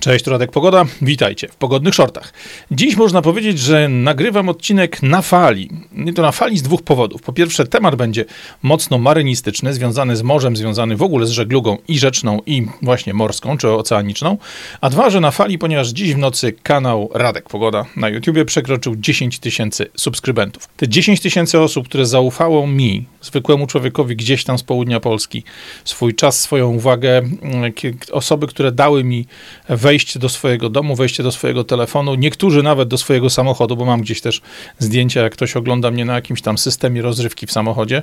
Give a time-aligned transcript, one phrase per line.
[0.00, 0.84] Cześć, Radek Pogoda.
[1.02, 2.32] Witajcie w pogodnych shortach.
[2.70, 5.70] Dziś można powiedzieć, że nagrywam odcinek na fali.
[5.92, 7.22] Nie to na fali z dwóch powodów.
[7.22, 8.24] Po pierwsze, temat będzie
[8.62, 13.58] mocno marynistyczny, związany z morzem, związany w ogóle z żeglugą i rzeczną, i właśnie morską,
[13.58, 14.38] czy oceaniczną.
[14.80, 18.96] A dwa, że na fali, ponieważ dziś w nocy kanał Radek Pogoda na YouTubie przekroczył
[18.96, 20.68] 10 tysięcy subskrybentów.
[20.76, 25.44] Te 10 tysięcy osób, które zaufało mi, zwykłemu człowiekowi gdzieś tam z południa Polski,
[25.84, 27.72] swój czas, swoją uwagę, mm,
[28.12, 29.26] osoby, które dały mi
[29.68, 33.84] wejście wejście do swojego domu, wejście do swojego telefonu, niektórzy nawet do swojego samochodu, bo
[33.84, 34.40] mam gdzieś też
[34.78, 38.02] zdjęcia, jak ktoś ogląda mnie na jakimś tam systemie rozrywki w samochodzie.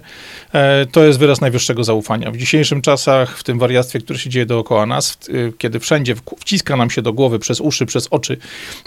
[0.54, 2.32] E, to jest wyraz najwyższego zaufania.
[2.32, 5.18] W dzisiejszym czasach, w tym wariactwie, które się dzieje dookoła nas,
[5.58, 8.38] kiedy wszędzie wciska nam się do głowy przez uszy, przez oczy,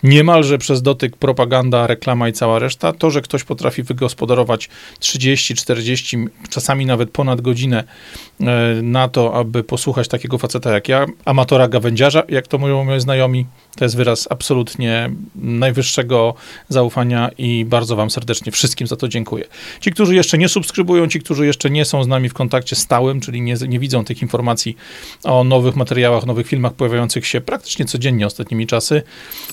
[0.02, 6.18] niemalże przez dotyk propaganda, reklama i cała reszta, to, że ktoś potrafi wygospodarować 30, 40,
[6.51, 7.84] czasami nawet ponad godzinę
[8.40, 8.45] e,
[8.82, 13.46] na to, aby posłuchać takiego faceta jak ja, amatora gawędziarza, jak to mówią moi znajomi.
[13.76, 16.35] To jest wyraz absolutnie najwyższego
[16.68, 19.45] zaufania i bardzo Wam serdecznie wszystkim za to dziękuję.
[19.80, 23.21] Ci, którzy jeszcze nie subskrybują, ci, którzy jeszcze nie są z nami w kontakcie stałym,
[23.21, 24.76] czyli nie, nie widzą tych informacji
[25.24, 29.02] o nowych materiałach, nowych filmach pojawiających się praktycznie codziennie ostatnimi czasy,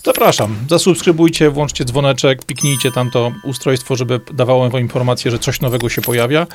[0.06, 0.56] zapraszam.
[0.70, 6.02] Zasubskrybujcie, włączcie dzwoneczek, piknijcie tam to ustrojstwo, żeby dawało Wam informację, że coś nowego się
[6.02, 6.48] pojawia.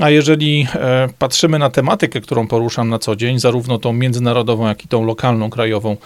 [0.00, 4.84] A jeżeli e, patrzymy na tematykę, którą poruszam na co dzień, zarówno tą międzynarodową, jak
[4.84, 5.96] i tą lokalną, krajową,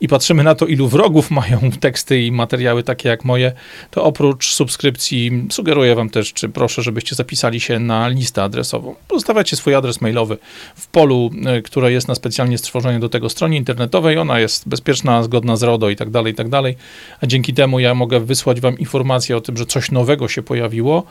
[0.00, 3.52] i patrzymy na to, ilu wrogów mają teksty i materiały takie jak moje,
[3.90, 8.94] to oprócz subskrypcji sugeruję wam też, czy proszę, żebyście zapisali się na listę adresową.
[9.08, 10.38] Pozostawiacie swój adres mailowy
[10.76, 14.18] w polu, e, które jest na specjalnie stworzeniu do tego stronie internetowej.
[14.18, 16.76] Ona jest bezpieczna, zgodna z RODO i tak dalej, i tak dalej.
[17.22, 21.04] A dzięki temu ja mogę wysłać wam informację o tym, że coś nowego się pojawiło.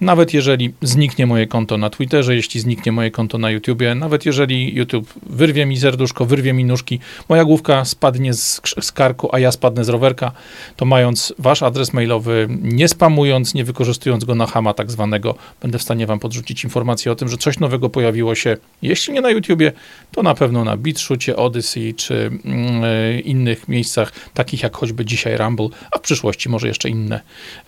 [0.00, 4.74] Nawet jeżeli zniknie moje konto na Twitterze, jeśli zniknie moje konto na YouTubie, nawet jeżeli
[4.74, 9.52] YouTube wyrwie mi serduszko, wyrwie mi nóżki, moja główka spadnie z, z karku, a ja
[9.52, 10.32] spadnę z rowerka,
[10.76, 15.78] to mając wasz adres mailowy, nie spamując, nie wykorzystując go na hama tak zwanego, będę
[15.78, 19.30] w stanie wam podrzucić informację o tym, że coś nowego pojawiło się, jeśli nie na
[19.30, 19.72] YouTubie,
[20.12, 25.68] to na pewno na BitShucie, Odyssey czy yy, innych miejscach, takich jak choćby dzisiaj Rumble,
[25.90, 27.20] a w przyszłości może jeszcze inne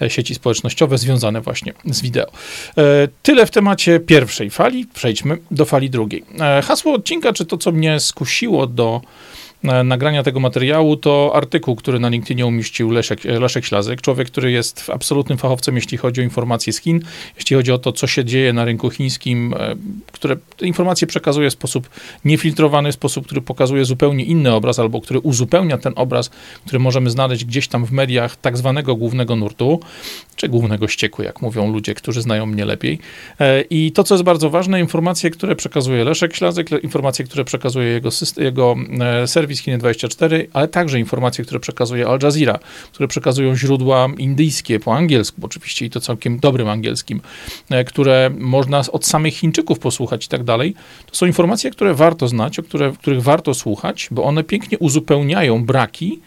[0.03, 2.27] e, sieci społecznościowe związane właśnie z wideo.
[2.77, 2.85] Yy,
[3.23, 6.25] tyle w temacie pierwszej fali, przejdźmy do fali drugiej.
[6.33, 9.01] Yy, hasło odcinka, czy to, co mnie skusiło do
[9.84, 14.91] nagrania tego materiału, to artykuł, który na LinkedInie umieścił Leszek, Leszek Ślazek, człowiek, który jest
[14.93, 17.00] absolutnym fachowcem, jeśli chodzi o informacje z Chin,
[17.37, 19.77] jeśli chodzi o to, co się dzieje na rynku chińskim, e,
[20.12, 21.91] które te informacje przekazuje w sposób
[22.25, 26.31] niefiltrowany, w sposób, który pokazuje zupełnie inny obraz, albo który uzupełnia ten obraz,
[26.66, 29.81] który możemy znaleźć gdzieś tam w mediach tak zwanego głównego nurtu,
[30.37, 32.98] czy głównego ścieku, jak mówią ludzie, którzy znają mnie lepiej.
[33.41, 37.88] E, I to, co jest bardzo ważne, informacje, które przekazuje Leszek Ślazek, informacje, które przekazuje
[37.88, 42.59] jego, jego e, serwis serwis Chinie24, ale także informacje, które przekazuje Al Jazeera,
[42.93, 47.21] które przekazują źródła indyjskie po angielsku, oczywiście i to całkiem dobrym angielskim,
[47.71, 50.75] e, które można od samych Chińczyków posłuchać i tak dalej.
[51.06, 55.65] To są informacje, które warto znać, o które, których warto słuchać, bo one pięknie uzupełniają
[55.65, 56.21] braki,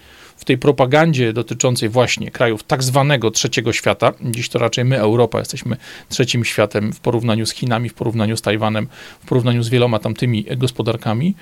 [0.49, 5.77] tej propagandzie dotyczącej właśnie krajów tak zwanego trzeciego świata, dziś to raczej my, Europa, jesteśmy
[6.09, 8.87] trzecim światem w porównaniu z Chinami, w porównaniu z Tajwanem,
[9.23, 11.35] w porównaniu z wieloma tamtymi gospodarkami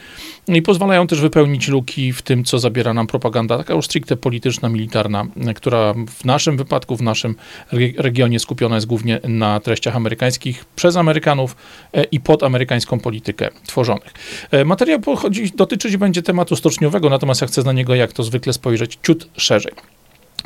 [0.47, 4.69] i pozwalają też wypełnić luki w tym, co zabiera nam propaganda, taka już stricte polityczna,
[4.69, 5.25] militarna,
[5.55, 7.35] która w naszym wypadku, w naszym
[7.97, 11.55] regionie skupiona jest głównie na treściach amerykańskich przez Amerykanów
[11.93, 14.13] e, i pod amerykańską politykę tworzonych.
[14.51, 18.53] E, materiał pochodzi, dotyczyć będzie tematu stoczniowego, natomiast ja chcę na niego, jak to zwykle,
[18.53, 19.73] spojrzeć ciut szerzej.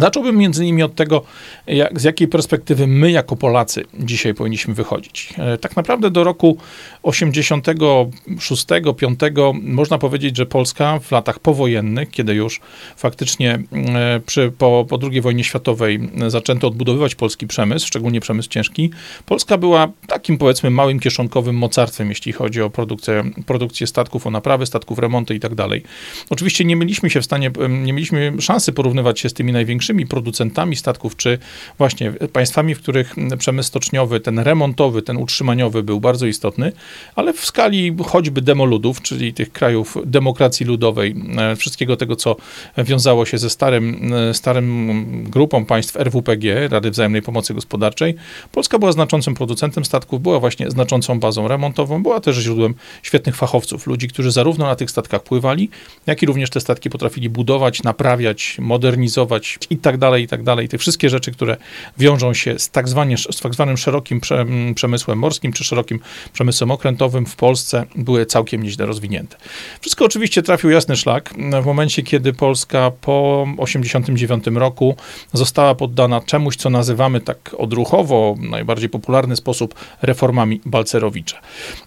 [0.02, 1.24] Zacząłbym między innymi od tego,
[1.68, 5.34] jak, z jakiej perspektywy my jako Polacy dzisiaj powinniśmy wychodzić.
[5.38, 6.58] E, tak naprawdę do roku
[7.04, 8.66] 86,
[8.98, 9.20] 5
[9.62, 12.62] można powiedzieć, że Polska w latach powojennych, kiedy już
[12.98, 18.92] faktycznie e, przy, po, po II wojnie światowej zaczęto odbudowywać polski przemysł, szczególnie przemysł ciężki,
[19.26, 24.66] Polska była takim powiedzmy małym kieszonkowym mocarstwem, jeśli chodzi o produkcję, produkcję statków, o naprawy
[24.66, 25.84] statków, remonty i tak dalej.
[26.30, 30.76] Oczywiście nie mieliśmy się w stanie, nie mieliśmy szansy porównywać się z tymi największymi producentami
[30.76, 31.38] statków, czy
[31.78, 36.72] właśnie państwami, w których przemysł stoczniowy, ten remontowy, ten utrzymaniowy był bardzo istotny,
[37.16, 42.36] ale w skali choćby demoludów, czyli tych krajów demokracji ludowej, e, wszystkiego tego, co
[42.78, 48.16] wiązało się ze starym, e, starym grupą państw RWPG, Rady Wzajemnej Pomocy Gospodarczej,
[48.52, 52.74] Polska była znaczącym producentem statków, była właśnie znaczącą bazą remontową, była też źródłem
[53.04, 55.70] świetnych fachowców, ludzi, którzy zarówno na tych statkach pływali,
[56.08, 60.70] jak i również te statki potrafili budować, naprawiać, modernizować, i tak dalej, i tak dalej.
[60.70, 61.58] Te wszystkie rzeczy, które
[61.98, 64.22] wiążą się z tak, zwanie, z tak zwanym szerokim
[64.76, 66.00] przemysłem morskim, czy szerokim
[66.34, 69.38] przemysłem okrętowym w Polsce były całkiem nieźle rozwinięte.
[69.82, 74.96] Wszystko oczywiście trafił jasny szlak w momencie, kiedy Polska po 89 roku
[75.34, 81.40] została poddana czemuś, co nazywamy tak odruchowo, najbardziej popularny sposób reformami Balcerowicza.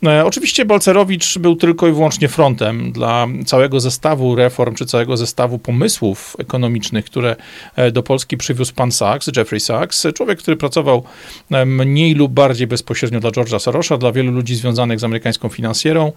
[0.07, 5.59] E, oczywiście Balcerowicz był tylko i wyłącznie frontem dla całego zestawu reform, czy całego zestawu
[5.59, 7.37] pomysłów ekonomicznych, które
[7.93, 11.05] do Polski przywiózł pan Sachs, Jeffrey Sachs, człowiek, który pracował
[11.51, 16.13] e, mniej lub bardziej bezpośrednio dla George'a Sorosza, dla wielu ludzi związanych z amerykańską finansjerą.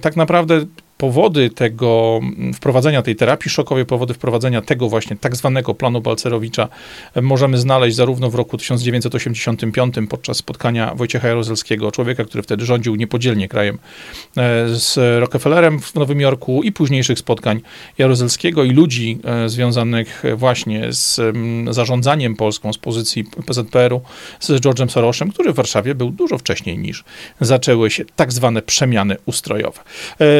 [0.00, 0.60] Tak naprawdę
[0.98, 6.68] powody tego mm, wprowadzenia tej terapii szokowej, powody wprowadzenia tego właśnie tak zwanego planu Balcerowicza
[7.14, 12.96] e, możemy znaleźć zarówno w roku 1985 podczas spotkania Wojciecha Jaruzelskiego, człowieka, który wtedy rządził
[12.96, 13.78] niepodzielnie krajem
[14.36, 17.60] e, z Rockefellerem w Nowym Jorku i późniejszych spotkań
[17.98, 24.00] Jaruzelskiego i ludzi e, związanych właśnie z mm, zarządzaniem Polską z pozycji PZPR-u
[24.40, 27.04] z George'em Sorosem, który w Warszawie był dużo wcześniej niż
[27.40, 29.80] zaczęły się tak zwane przemiany ustrojowe.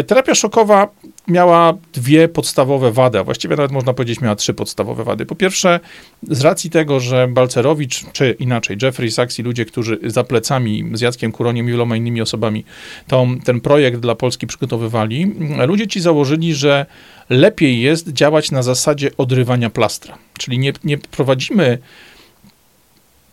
[0.06, 0.88] Terapia szokowa szokowa
[1.28, 5.26] miała dwie podstawowe wady, a właściwie nawet można powiedzieć miała trzy podstawowe wady.
[5.26, 5.80] Po pierwsze,
[6.22, 11.00] z racji tego, że Balcerowicz, czy inaczej Jeffrey Sachs i ludzie, którzy za plecami z
[11.00, 12.64] Jackiem Kuroniem i wieloma innymi osobami
[13.06, 15.32] tą, ten projekt dla Polski przygotowywali,
[15.66, 16.86] ludzie ci założyli, że
[17.30, 20.18] lepiej jest działać na zasadzie odrywania plastra.
[20.38, 21.78] Czyli nie, nie prowadzimy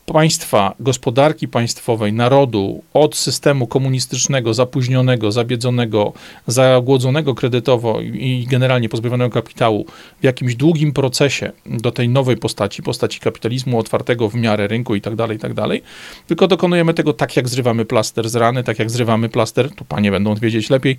[0.06, 6.14] państwa, gospodarki państwowej, narodu od systemu komunistycznego, zapóźnionego, zabiedzonego,
[6.48, 9.86] zagłodzonego kredytowo i generalnie pozbawionego kapitału
[10.22, 15.02] w jakimś długim procesie do tej nowej postaci, postaci kapitalizmu otwartego w miarę rynku i
[15.02, 15.82] tak dalej, i tak dalej,
[16.28, 20.12] tylko dokonujemy tego tak, jak zrywamy plaster z rany, tak jak zrywamy plaster, tu panie
[20.12, 20.98] będą wiedzieć lepiej,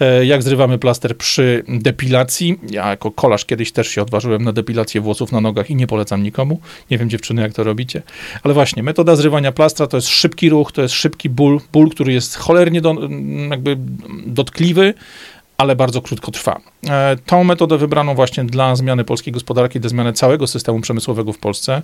[0.00, 2.60] e, jak zrywamy plaster przy depilacji.
[2.70, 6.22] Ja jako kolarz kiedyś też się odważyłem na depilację włosów na nogach i nie polecam
[6.22, 6.60] nikomu.
[6.90, 8.02] Nie wiem dziewczyny, jak to robicie,
[8.46, 12.12] ale właśnie, metoda zrywania plastra to jest szybki ruch, to jest szybki ból, ból, który
[12.12, 12.94] jest cholernie do,
[13.50, 13.76] jakby
[14.26, 14.94] dotkliwy,
[15.58, 16.60] ale bardzo krótko trwa.
[16.88, 21.38] E, tą metodę wybrano właśnie dla zmiany polskiej gospodarki, dla zmiany całego systemu przemysłowego w
[21.38, 21.82] Polsce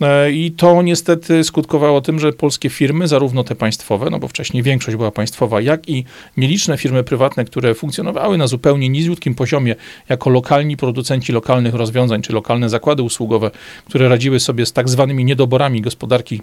[0.00, 4.62] e, i to niestety skutkowało tym, że polskie firmy, zarówno te państwowe, no bo wcześniej
[4.62, 6.04] większość była państwowa, jak i
[6.36, 9.76] nieliczne firmy prywatne, które funkcjonowały na zupełnie niziutkim poziomie
[10.08, 13.50] jako lokalni producenci lokalnych rozwiązań, czy lokalne zakłady usługowe,
[13.88, 16.40] które radziły sobie z tak zwanymi niedoborami gospodarki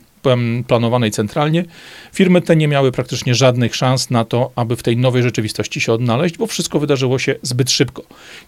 [0.67, 1.65] planowanej centralnie,
[2.13, 5.93] firmy te nie miały praktycznie żadnych szans na to, aby w tej nowej rzeczywistości się
[5.93, 8.03] odnaleźć, bo wszystko wydarzyło się zbyt szybko.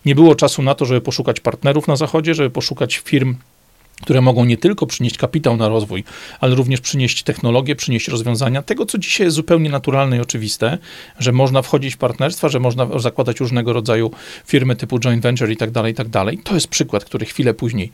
[0.05, 3.35] Nie było czasu na to, żeby poszukać partnerów na Zachodzie, żeby poszukać firm,
[4.01, 6.03] które mogą nie tylko przynieść kapitał na rozwój,
[6.39, 10.77] ale również przynieść technologię, przynieść rozwiązania, tego co dzisiaj jest zupełnie naturalne i oczywiste,
[11.19, 14.11] że można wchodzić w partnerstwa, że można zakładać różnego rodzaju
[14.45, 16.37] firmy typu joint venture i tak dalej, i tak dalej.
[16.43, 17.91] To jest przykład, który chwilę później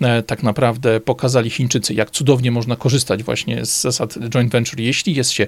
[0.00, 5.14] e, tak naprawdę pokazali Chińczycy, jak cudownie można korzystać właśnie z zasad joint venture, jeśli
[5.14, 5.46] jest się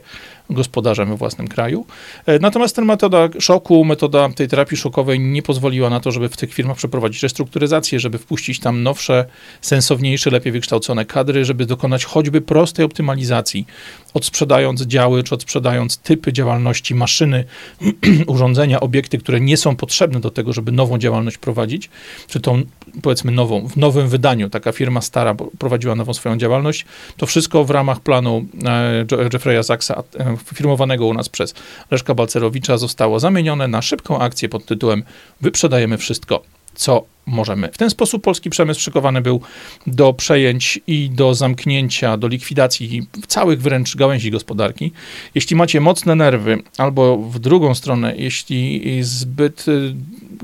[0.50, 1.86] gospodarzem we własnym kraju.
[2.26, 6.36] E, natomiast ten metoda szoku, metoda tej terapii szokowej nie pozwoliła na to, żeby w
[6.36, 9.24] tych firmach przeprowadzić restrukturyzację, żeby wpuścić tam nowsze,
[9.60, 13.67] sensowne sensowniejsze, lepiej wykształcone kadry, żeby dokonać choćby prostej optymalizacji,
[14.14, 17.44] odsprzedając działy, czy odsprzedając typy działalności, maszyny,
[18.26, 21.91] urządzenia, obiekty, które nie są potrzebne do tego, żeby nową działalność prowadzić,
[22.29, 22.62] czy tą,
[23.02, 26.87] powiedzmy, nową, w nowym wydaniu, taka firma stara prowadziła nową swoją działalność,
[27.17, 31.55] to wszystko w ramach planu e, Jeffrey'a Sachsa, e, firmowanego u nas przez
[31.91, 35.03] Leszka Balcerowicza, zostało zamienione na szybką akcję pod tytułem
[35.41, 36.43] Wyprzedajemy wszystko,
[36.74, 37.69] co możemy.
[37.72, 39.40] W ten sposób polski przemysł szykowany był
[39.86, 44.93] do przejęć i do zamknięcia, do likwidacji całych wręcz gałęzi gospodarki.
[45.34, 49.94] Jeśli macie mocne nerwy, albo w drugą stronę, jeśli zbyt y,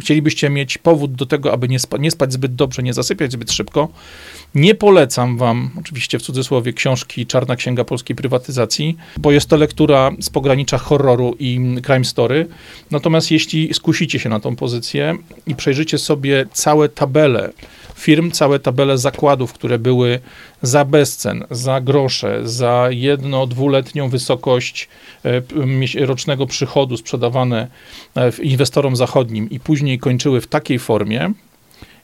[0.00, 3.52] chcielibyście mieć powód do tego, aby nie, spa, nie spać zbyt dobrze, nie zasypiać zbyt
[3.52, 3.88] szybko,
[4.54, 10.10] nie polecam wam, oczywiście w cudzysłowie, książki Czarna Księga Polskiej Prywatyzacji, bo jest to lektura
[10.20, 12.48] z pogranicza horroru i crime story.
[12.90, 15.16] Natomiast jeśli skusicie się na tą pozycję
[15.46, 17.52] i przejrzycie sobie całe tabele
[18.00, 20.20] firm, całe tabele zakładów, które były
[20.62, 24.88] za bezcen, za grosze, za jedno, dwuletnią wysokość
[25.24, 27.68] e, rocznego przychodu sprzedawane
[28.16, 31.32] e, inwestorom zachodnim i później kończyły w takiej formie,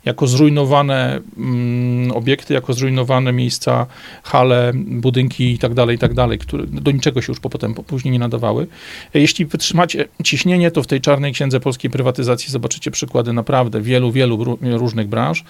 [0.06, 3.86] jako zrujnowane mm, obiekty, jako zrujnowane miejsca,
[4.22, 8.18] hale, budynki i tak dalej, i tak które do niczego się już potem później nie
[8.18, 8.66] nadawały.
[9.14, 14.58] Jeśli wytrzymacie ciśnienie, to w tej czarnej księdze polskiej prywatyzacji zobaczycie przykłady naprawdę wielu, wielu
[14.62, 15.44] różnych branż.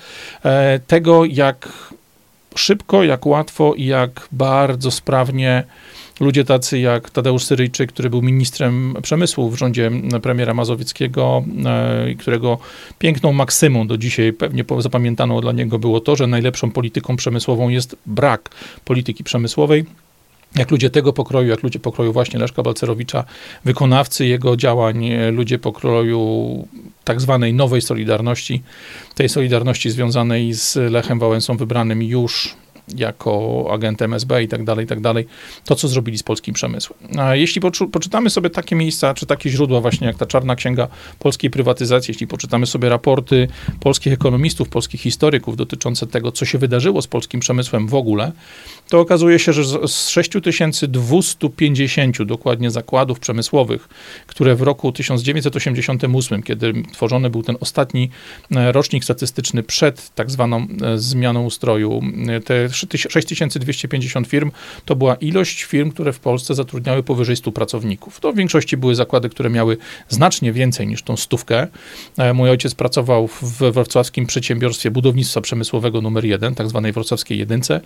[0.44, 1.68] E, tego, jak
[2.54, 5.64] szybko, jak łatwo i jak bardzo sprawnie
[6.20, 9.90] ludzie tacy jak Tadeusz Syryjczyk, który był ministrem przemysłu w rządzie
[10.22, 12.58] premiera Mazowieckiego, e, którego
[12.98, 17.96] piękną maksymą do dzisiaj pewnie zapamiętaną dla niego było to, że najlepszą polityką przemysłową jest
[18.06, 18.50] brak
[18.84, 19.84] polityki przemysłowej.
[20.56, 23.24] Jak ludzie tego pokroju, jak ludzie pokroju właśnie Leszka Balcerowicza,
[23.64, 26.68] wykonawcy jego działań, ludzie pokroju
[27.04, 28.62] tak zwanej nowej Solidarności,
[29.14, 32.56] tej Solidarności związanej z Lechem Wałęsą wybranym już
[32.94, 35.26] jako agent MSB i tak dalej, i tak dalej,
[35.64, 36.98] to co zrobili z polskim przemysłem.
[37.18, 37.60] A jeśli
[37.92, 40.88] poczytamy sobie takie miejsca, czy takie źródła właśnie jak ta czarna księga
[41.18, 43.48] polskiej prywatyzacji, jeśli poczytamy sobie raporty
[43.80, 48.32] polskich ekonomistów, polskich historyków dotyczące tego, co się wydarzyło z polskim przemysłem w ogóle,
[48.88, 53.88] to okazuje się, że z 6250 dokładnie zakładów przemysłowych,
[54.26, 58.10] które w roku 1988, kiedy tworzony był ten ostatni
[58.56, 64.50] e, rocznik statystyczny przed tak zwaną e, zmianą ustroju, e, te 6250 firm
[64.84, 68.20] to była ilość firm, które w Polsce zatrudniały powyżej 100 pracowników.
[68.20, 69.76] To w większości były zakłady, które miały
[70.08, 71.66] znacznie więcej niż tą stówkę.
[72.34, 77.80] Mój ojciec pracował w wrocławskim przedsiębiorstwie budownictwa przemysłowego numer 1, tak zwanej wrocławskiej jedynce,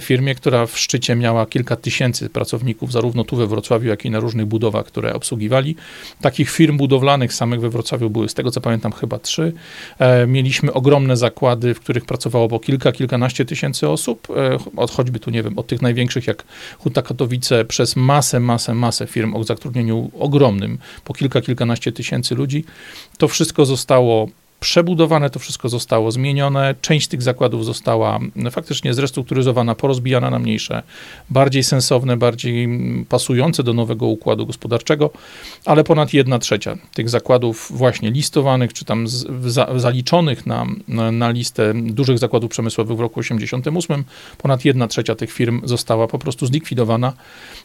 [0.00, 4.10] firmie, firmie, która w szczycie miała kilka tysięcy pracowników, zarówno tu we Wrocławiu, jak i
[4.10, 5.76] na różnych budowach, które obsługiwali.
[6.20, 9.52] Takich firm budowlanych samych we Wrocławiu były, z tego co pamiętam, chyba trzy.
[9.98, 15.20] E, mieliśmy ogromne zakłady, w których pracowało po kilka, kilkanaście tysięcy osób, e, od choćby
[15.20, 16.44] tu, nie wiem, od tych największych jak
[16.78, 22.64] Huta Katowice, przez masę, masę, masę firm o zatrudnieniu ogromnym, po kilka, kilkanaście tysięcy ludzi.
[23.18, 24.28] To wszystko zostało
[24.60, 26.74] przebudowane, to wszystko zostało zmienione.
[26.80, 28.18] Część tych zakładów została
[28.50, 30.82] faktycznie zrestrukturyzowana, porozbijana na mniejsze,
[31.30, 32.68] bardziej sensowne, bardziej
[33.08, 35.10] pasujące do nowego układu gospodarczego,
[35.64, 41.12] ale ponad jedna trzecia tych zakładów właśnie listowanych, czy tam z, za, zaliczonych na, na,
[41.12, 44.04] na, listę dużych zakładów przemysłowych w roku 88,
[44.38, 47.12] ponad jedna trzecia tych firm została po prostu zlikwidowana,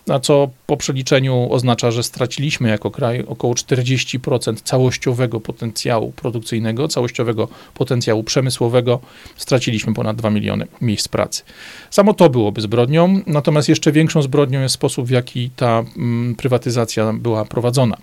[0.09, 7.47] a co po przeliczeniu oznacza, że straciliśmy jako kraj około 40% całościowego potencjału produkcyjnego całościowego
[7.73, 8.99] potencjału przemysłowego
[9.35, 11.43] straciliśmy ponad 2 miliony miejsc pracy.
[11.89, 17.13] Samo to byłoby zbrodnią, natomiast jeszcze większą zbrodnią jest sposób, w jaki ta mm, prywatyzacja
[17.13, 17.97] była prowadzona,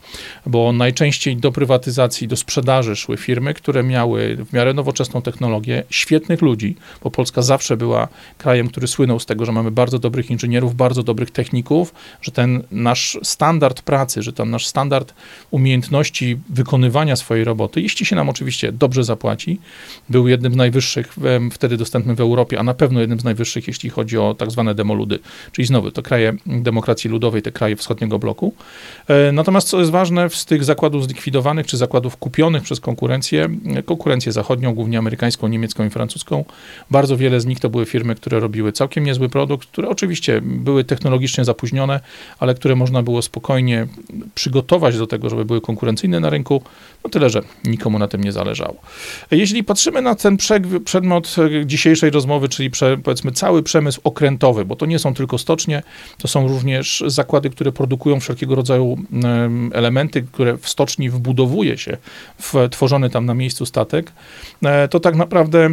[0.47, 6.43] bo najczęściej do prywatyzacji, do sprzedaży szły firmy, które miały w miarę nowoczesną technologię, świetnych
[6.43, 10.75] ludzi, bo Polska zawsze była krajem, który słynął z tego, że mamy bardzo dobrych inżynierów,
[10.75, 11.92] bardzo dobrych techników,
[12.23, 15.15] że ten nasz standard pracy, że ten nasz standard
[15.51, 19.61] umiejętności wykonywania swojej roboty, jeśli się nam oczywiście dobrze zapłaci.
[20.09, 21.17] Był jednym z najwyższych
[21.53, 24.75] wtedy dostępnym w Europie, a na pewno jednym z najwyższych, jeśli chodzi o tak zwane
[24.75, 25.19] demoludy,
[25.53, 28.55] czyli znowu to kraje demokracji ludowej, te kraje wschodniego bloku.
[29.09, 33.49] E, natomiast co jest ważne, z tych zakładów zlikwidowanych, czy zakładów kupionych przez konkurencję,
[33.87, 36.45] konkurencję zachodnią, głównie amerykańską, niemiecką i francuską,
[36.91, 40.85] bardzo wiele z nich to były firmy, które robiły całkiem niezły produkt, które oczywiście były
[40.85, 41.82] technologicznie zapóźnione,
[42.39, 43.87] ale które można było spokojnie
[44.35, 46.63] przygotować do tego, żeby były konkurencyjne na rynku,
[47.05, 48.77] no tyle, że nikomu na tym nie zależało.
[49.31, 50.37] Jeśli patrzymy na ten
[50.85, 51.37] przedmiot
[51.67, 55.83] dzisiejszej rozmowy, czyli prze, powiedzmy cały przemysł okrętowy, bo to nie są tylko stocznie,
[56.19, 58.99] to są również zakłady, które produkują wszelkiego rodzaju
[59.73, 61.97] elementy, które w stoczni wbudowuje się
[62.39, 64.13] w tworzony tam na miejscu statek,
[64.63, 65.69] e, to tak naprawdę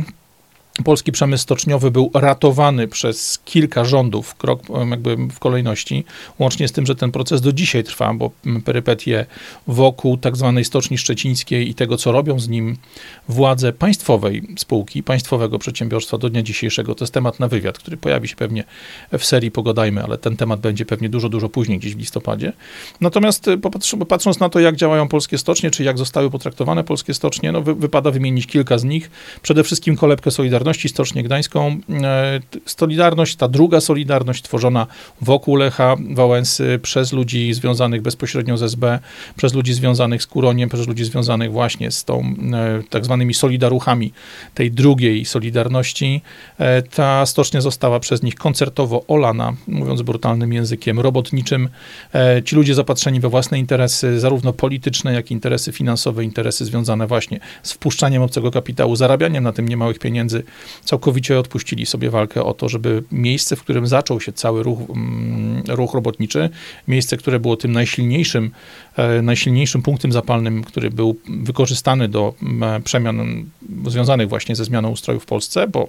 [0.83, 6.05] polski przemysł stoczniowy był ratowany przez kilka rządów krok jakby w kolejności,
[6.39, 8.31] łącznie z tym, że ten proces do dzisiaj trwa, bo
[8.65, 9.25] perypetie
[9.67, 12.77] wokół tak zwanej Stoczni Szczecińskiej i tego, co robią z nim
[13.29, 18.27] władze państwowej spółki, państwowego przedsiębiorstwa do dnia dzisiejszego, to jest temat na wywiad, który pojawi
[18.27, 18.63] się pewnie
[19.17, 22.53] w serii Pogadajmy, ale ten temat będzie pewnie dużo, dużo później, gdzieś w listopadzie.
[23.01, 23.57] Natomiast e,
[24.07, 27.75] patrząc na to, jak działają polskie stocznie, czy jak zostały potraktowane polskie stocznie, no wy,
[27.75, 29.11] wypada wymienić kilka z nich.
[29.41, 31.79] Przede wszystkim kolebkę Solidarności, Solidarności, Stocznię Gdańską.
[32.03, 34.87] E, Solidarność, ta druga Solidarność tworzona
[35.21, 38.99] wokół Lecha Wałęsy przez ludzi związanych bezpośrednio z SB,
[39.35, 44.13] przez ludzi związanych z Kuroniem, przez ludzi związanych właśnie z tą e, tak zwanymi solidaruchami
[44.53, 46.21] tej drugiej Solidarności.
[46.57, 51.69] E, ta stocznia została przez nich koncertowo olana, mówiąc brutalnym językiem robotniczym.
[52.45, 57.39] Ci ludzie zapatrzeni we własne interesy, zarówno polityczne, jak i interesy finansowe, interesy związane właśnie
[57.63, 60.43] z wpuszczaniem obcego kapitału, zarabianiem na tym niemałych pieniędzy,
[60.83, 65.63] całkowicie odpuścili sobie walkę o to, żeby miejsce, w którym zaczął się cały ruch, mm,
[65.67, 66.49] ruch robotniczy,
[66.87, 68.51] miejsce, które było tym najsilniejszym,
[68.95, 72.33] e, najsilniejszym punktem zapalnym, który był wykorzystany do
[72.83, 73.45] przemian
[73.85, 75.87] związanych właśnie ze zmianą ustroju w Polsce, bo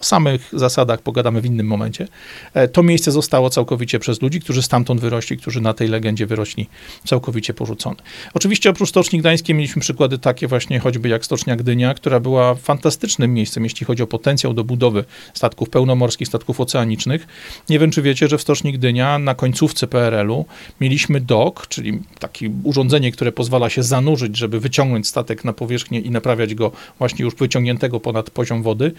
[0.00, 2.08] O samych zasadach pogadamy w innym momencie.
[2.54, 6.68] E, to miejsce zostało całkowicie przez ludzi, którzy stamtąd wyrośli, którzy na tej legendzie wyrośli,
[7.06, 7.96] całkowicie porzucone.
[8.34, 13.34] Oczywiście oprócz Stoczni Gdańskiej mieliśmy przykłady takie właśnie choćby jak Stocznia Gdynia, która była fantastycznym
[13.34, 17.26] miejscem, jeśli chodzi o potencjał do budowy statków pełnomorskich, statków oceanicznych.
[17.68, 20.44] Nie wiem, czy wiecie, że w Stoczni Gdynia na końcówce PRL-u
[20.80, 26.10] mieliśmy dok, czyli takie urządzenie, które pozwala się zanurzyć, żeby wyciągnąć statek na powierzchnię i
[26.10, 28.92] naprawiać go właśnie już wyciągniętego ponad poziom wody.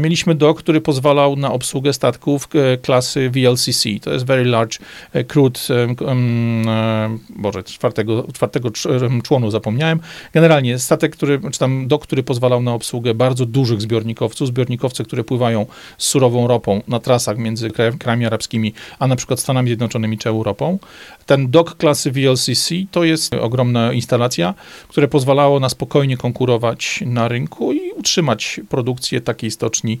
[0.00, 3.88] Mieliśmy dok, który pozwalał na obsługę statków e, klasy VLCC.
[4.02, 4.78] To jest Very Large
[5.12, 5.60] e, Crude,
[6.06, 6.64] um,
[7.30, 8.70] Boże, czwartego, czwartego
[9.22, 10.00] członu zapomniałem.
[10.34, 15.24] Generalnie statek, który, czy tam dok, który pozwalał na obsługę bardzo dużych zbiornikowców, zbiornikowce, które
[15.24, 15.66] pływają
[15.98, 20.78] z surową ropą na trasach między krajami arabskimi, a na przykład Stanami Zjednoczonymi czy Europą.
[21.26, 24.54] Ten dok klasy VLCC to jest ogromna instalacja,
[24.88, 30.00] która pozwalało na spokojnie konkurować na rynku i utrzymać produkcję takiej stoczni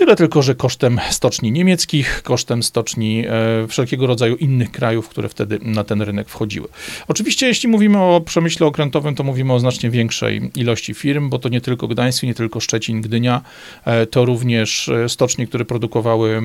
[0.00, 5.58] Tyle tylko, że kosztem stoczni niemieckich, kosztem stoczni e, wszelkiego rodzaju innych krajów, które wtedy
[5.62, 6.68] na ten rynek wchodziły.
[7.08, 11.48] Oczywiście, jeśli mówimy o przemyśle okrętowym, to mówimy o znacznie większej ilości firm, bo to
[11.48, 13.42] nie tylko Gdańsk, nie tylko Szczecin, Gdynia,
[13.84, 16.42] e, to również e, stocznie, które produkowały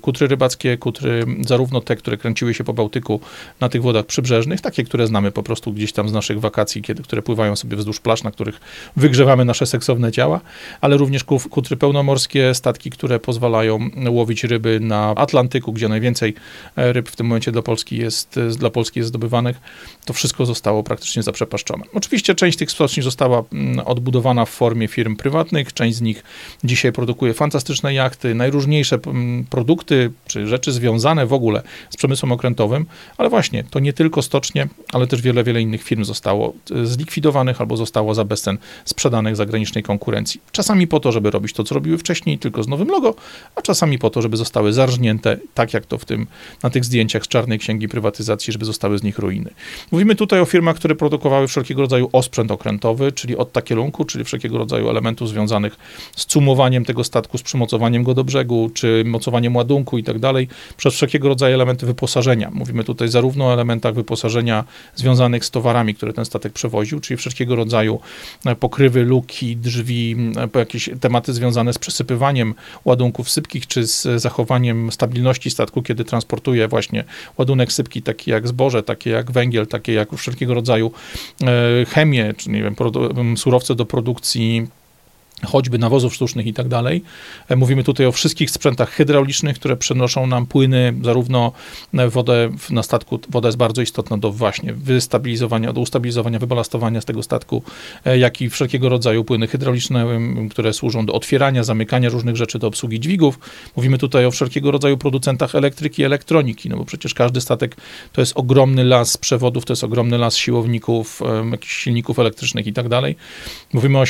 [0.00, 3.20] kutry rybackie, kutry zarówno te, które kręciły się po Bałtyku
[3.60, 7.02] na tych wodach przybrzeżnych, takie, które znamy po prostu gdzieś tam z naszych wakacji, kiedy,
[7.02, 8.60] które pływają sobie wzdłuż plaż, na których
[8.96, 10.40] wygrzewamy nasze seksowne ciała,
[10.80, 16.34] ale również kutry pełnomorskie, statki które pozwalają łowić ryby na Atlantyku, gdzie najwięcej
[16.76, 19.60] ryb w tym momencie dla Polski jest, dla Polski jest zdobywanych,
[20.06, 21.84] to wszystko zostało praktycznie zaprzepaszczone.
[21.94, 26.22] Oczywiście część tych stoczni została mm, odbudowana w formie firm prywatnych, część z nich
[26.64, 32.86] dzisiaj produkuje fantastyczne jachty, najróżniejsze mm, produkty, czy rzeczy związane w ogóle z przemysłem okrętowym,
[33.18, 37.60] ale właśnie, to nie tylko stocznie, ale też wiele, wiele innych firm zostało e, zlikwidowanych
[37.60, 40.40] albo zostało za bezcen sprzedanych zagranicznej konkurencji.
[40.52, 43.14] Czasami po to, żeby robić to, co robiły wcześniej, tylko z nowym logo,
[43.54, 46.26] a czasami po to, żeby zostały zarżnięte, tak jak to w tym,
[46.62, 49.50] na tych zdjęciach z czarnej księgi prywatyzacji, żeby zostały z nich ruiny.
[49.96, 54.58] Mówimy tutaj o firmach, które produkowały wszelkiego rodzaju osprzęt okrętowy, czyli od takierunku, czyli wszelkiego
[54.58, 55.76] rodzaju elementów związanych
[56.16, 60.48] z cumowaniem tego statku, z przymocowaniem go do brzegu, czy mocowaniem ładunku i tak dalej,
[60.76, 62.50] przez wszelkiego rodzaju elementy wyposażenia.
[62.54, 67.56] Mówimy tutaj zarówno o elementach wyposażenia związanych z towarami, które ten statek przewoził, czyli wszelkiego
[67.56, 68.00] rodzaju
[68.60, 70.16] pokrywy, luki, drzwi,
[70.54, 77.04] jakieś tematy związane z przesypywaniem ładunków sypkich, czy z zachowaniem stabilności statku, kiedy transportuje właśnie
[77.38, 80.92] ładunek sypki, taki jak zboże, takie jak węgiel, takie jak wszelkiego rodzaju
[81.42, 82.74] e, chemię, czy nie wiem,
[83.36, 84.66] surowce do produkcji
[85.44, 87.02] choćby nawozów sztucznych i tak dalej.
[87.48, 91.52] E, mówimy tutaj o wszystkich sprzętach hydraulicznych, które przenoszą nam płyny, zarówno
[92.08, 97.22] wodę na statku, woda jest bardzo istotna do właśnie wystabilizowania, do ustabilizowania, wybalastowania z tego
[97.22, 97.62] statku,
[98.04, 100.06] e, jak i wszelkiego rodzaju płyny hydrauliczne,
[100.50, 103.38] które służą do otwierania, zamykania różnych rzeczy, do obsługi dźwigów.
[103.76, 107.76] Mówimy tutaj o wszelkiego rodzaju producentach elektryki elektroniki, no bo przecież każdy statek
[108.12, 111.20] to jest ogromny las przewodów, to jest ogromny las siłowników,
[111.50, 113.16] jakichś silników elektrycznych i tak dalej.
[113.72, 114.04] Mówimy o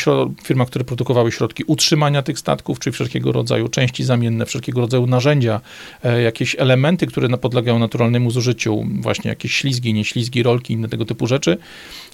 [0.45, 5.61] firmach, które produkują środki utrzymania tych statków, czy wszelkiego rodzaju części zamienne, wszelkiego rodzaju narzędzia,
[6.03, 11.27] e, jakieś elementy, które podlegają naturalnemu zużyciu, właśnie jakieś ślizgi, nieślizgi, rolki, inne tego typu
[11.27, 11.59] rzeczy.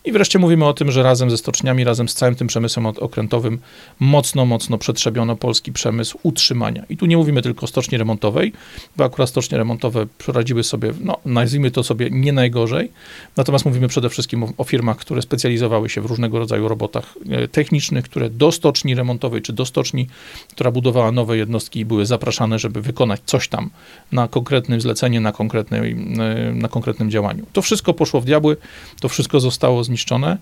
[0.04, 3.58] I wreszcie mówimy o tym, że razem ze stoczniami, razem z całym tym przemysłem okrętowym
[4.00, 6.84] mocno, mocno przetrzebiono polski przemysł utrzymania.
[6.88, 8.52] I tu nie mówimy tylko o stoczni remontowej,
[8.96, 12.90] bo akurat stocznie remontowe poradziły sobie, no nazwijmy to sobie nie najgorzej,
[13.36, 17.48] natomiast mówimy przede wszystkim o, o firmach, które specjalizowały się w różnego rodzaju robotach e,
[17.48, 20.06] technicznych, które do stoczni remontowej czy do stoczni,
[20.50, 23.70] która budowała nowe jednostki były zapraszane, żeby wykonać coś tam
[24.12, 27.46] na konkretnym zlecenie, na, e, na konkretnym działaniu.
[27.52, 28.56] To wszystko poszło w diabły,
[29.00, 30.38] to wszystko zostało zniszczone.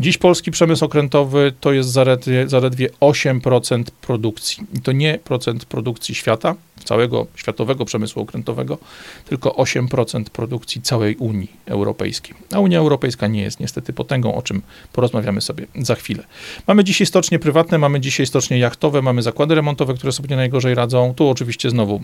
[0.00, 4.66] Dziś polski przemysł okrętowy to jest zaledwie, zaledwie 8% produkcji.
[4.74, 8.78] I to nie procent produkcji świata, całego światowego przemysłu okrętowego,
[9.28, 12.34] tylko 8% produkcji całej Unii Europejskiej.
[12.52, 16.24] A Unia Europejska nie jest niestety potęgą, o czym porozmawiamy sobie za chwilę.
[16.66, 21.14] Mamy dzisiaj stocznie prywatne, mamy dzisiaj stocznie jachtowe, mamy zakłady remontowe, które sobie najgorzej radzą.
[21.16, 22.00] Tu oczywiście znowu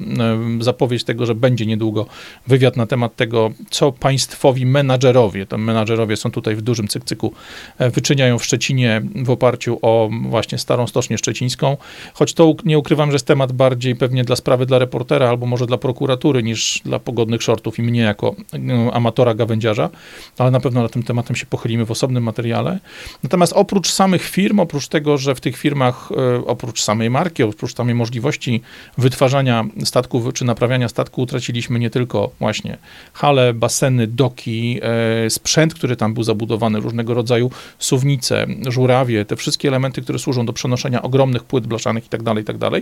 [0.60, 2.06] zapowiedź tego, że będzie niedługo
[2.46, 7.32] wywiad na temat tego, co państwowi menadżerowie, tam menadżerowie są tutaj w dużym cykcyku,
[7.78, 11.76] e, wyczyniają w Szczecinie w oparciu o właśnie starą stocznię szczecińską,
[12.14, 15.66] choć to nie ukrywam, że jest temat bardziej pewnie dla sprawy dla reportera albo może
[15.66, 19.90] dla prokuratury niż dla pogodnych shortów i mnie jako no, amatora gawędziarza,
[20.38, 22.78] ale na pewno na tym tematem się pochylimy w osobnym materiale.
[23.22, 27.74] Natomiast oprócz samych firm, oprócz tego, że w tych firmach, e, oprócz samej marki, oprócz
[27.74, 28.60] samej możliwości
[28.98, 32.78] wytwarzania statków czy naprawiania statku, utraciliśmy nie tylko właśnie
[33.12, 39.68] hale, baseny, doki, e, sprzęt, który tam był zabudowany, różnego rodzaju suwnice, żurawie, te wszystkie
[39.68, 42.80] elementy, które służą do przenoszenia ogromnych płyt blaszanych itd., tak itd.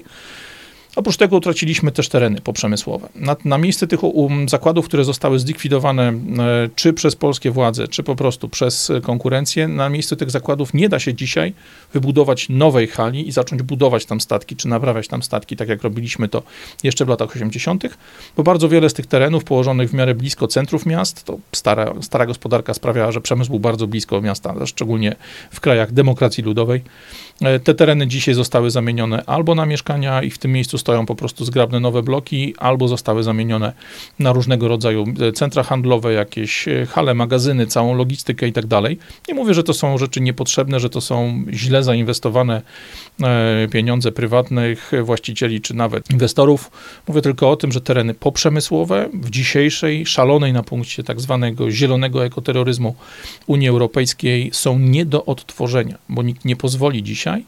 [0.96, 3.08] Oprócz tego utraciliśmy też tereny poprzemysłowe.
[3.14, 6.14] Na, na miejsce tych um, zakładów, które zostały zlikwidowane e,
[6.76, 10.98] czy przez polskie władze, czy po prostu przez konkurencję, na miejsce tych zakładów nie da
[10.98, 11.54] się dzisiaj
[11.92, 16.28] wybudować nowej hali i zacząć budować tam statki, czy naprawiać tam statki, tak jak robiliśmy
[16.28, 16.42] to
[16.82, 17.84] jeszcze w latach 80.,
[18.36, 22.26] bo bardzo wiele z tych terenów położonych w miarę blisko centrów miast, to stara, stara
[22.26, 25.16] gospodarka sprawiała, że przemysł był bardzo blisko miasta, szczególnie
[25.50, 26.82] w krajach demokracji ludowej.
[27.40, 31.14] E, te tereny dzisiaj zostały zamienione albo na mieszkania i w tym miejscu stoją po
[31.14, 33.72] prostu zgrabne nowe bloki, albo zostały zamienione
[34.18, 38.98] na różnego rodzaju e, centra handlowe, jakieś e, hale, magazyny, całą logistykę i tak dalej.
[39.28, 42.62] Nie mówię, że to są rzeczy niepotrzebne, że to są źle zainwestowane
[43.70, 46.70] pieniądze prywatnych właścicieli czy nawet inwestorów.
[47.08, 52.24] Mówię tylko o tym, że tereny poprzemysłowe w dzisiejszej, szalonej na punkcie tak zwanego zielonego
[52.24, 52.94] ekoterroryzmu
[53.46, 57.44] Unii Europejskiej są nie do odtworzenia, bo nikt nie pozwoli dzisiaj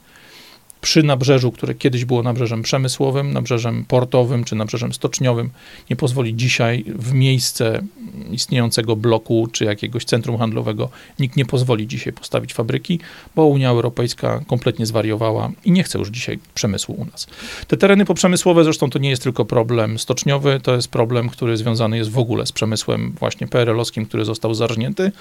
[0.81, 5.51] przy nabrzeżu, które kiedyś było nabrzeżem przemysłowym, nabrzeżem portowym czy nabrzeżem stoczniowym,
[5.91, 7.83] nie pozwoli dzisiaj w miejsce
[8.31, 10.89] istniejącego bloku czy jakiegoś centrum handlowego,
[11.19, 13.01] nikt nie pozwoli dzisiaj postawić fabryki,
[13.37, 17.27] bo Unia Europejska kompletnie zwariowała i nie chce już dzisiaj przemysłu u nas.
[17.67, 21.97] Te tereny poprzemysłowe, zresztą to nie jest tylko problem stoczniowy, to jest problem, który związany
[21.97, 25.13] jest w ogóle z przemysłem właśnie PRL-owskim, który został zarżnięty.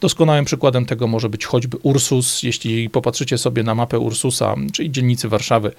[0.00, 2.42] Doskonałym przykładem tego może być choćby Ursus.
[2.42, 5.72] Jeśli popatrzycie sobie na mapę Ursusa, czyli dzielnicy Warszawy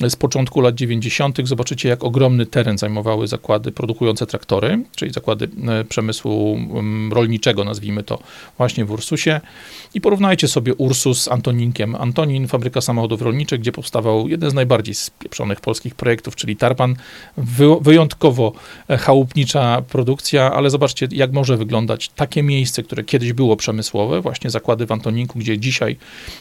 [0.00, 5.84] z początku lat 90., zobaczycie, jak ogromny teren zajmowały zakłady produkujące traktory, czyli zakłady e,
[5.84, 6.58] przemysłu
[7.12, 8.18] rolniczego, nazwijmy to
[8.58, 9.40] właśnie w Ursusie.
[9.94, 11.94] I porównajcie sobie Ursus z Antoninkiem.
[11.94, 16.96] Antonin, fabryka samochodów rolniczych, gdzie powstawał jeden z najbardziej spieprzonych polskich projektów, czyli Tarpan.
[17.80, 18.52] Wyjątkowo
[18.88, 24.50] e, chałupnicza produkcja, ale zobaczcie, jak może wyglądać takie miejsce, które kiedyś było przemysłowe, właśnie
[24.50, 25.96] zakłady w Antoninku, gdzie dzisiaj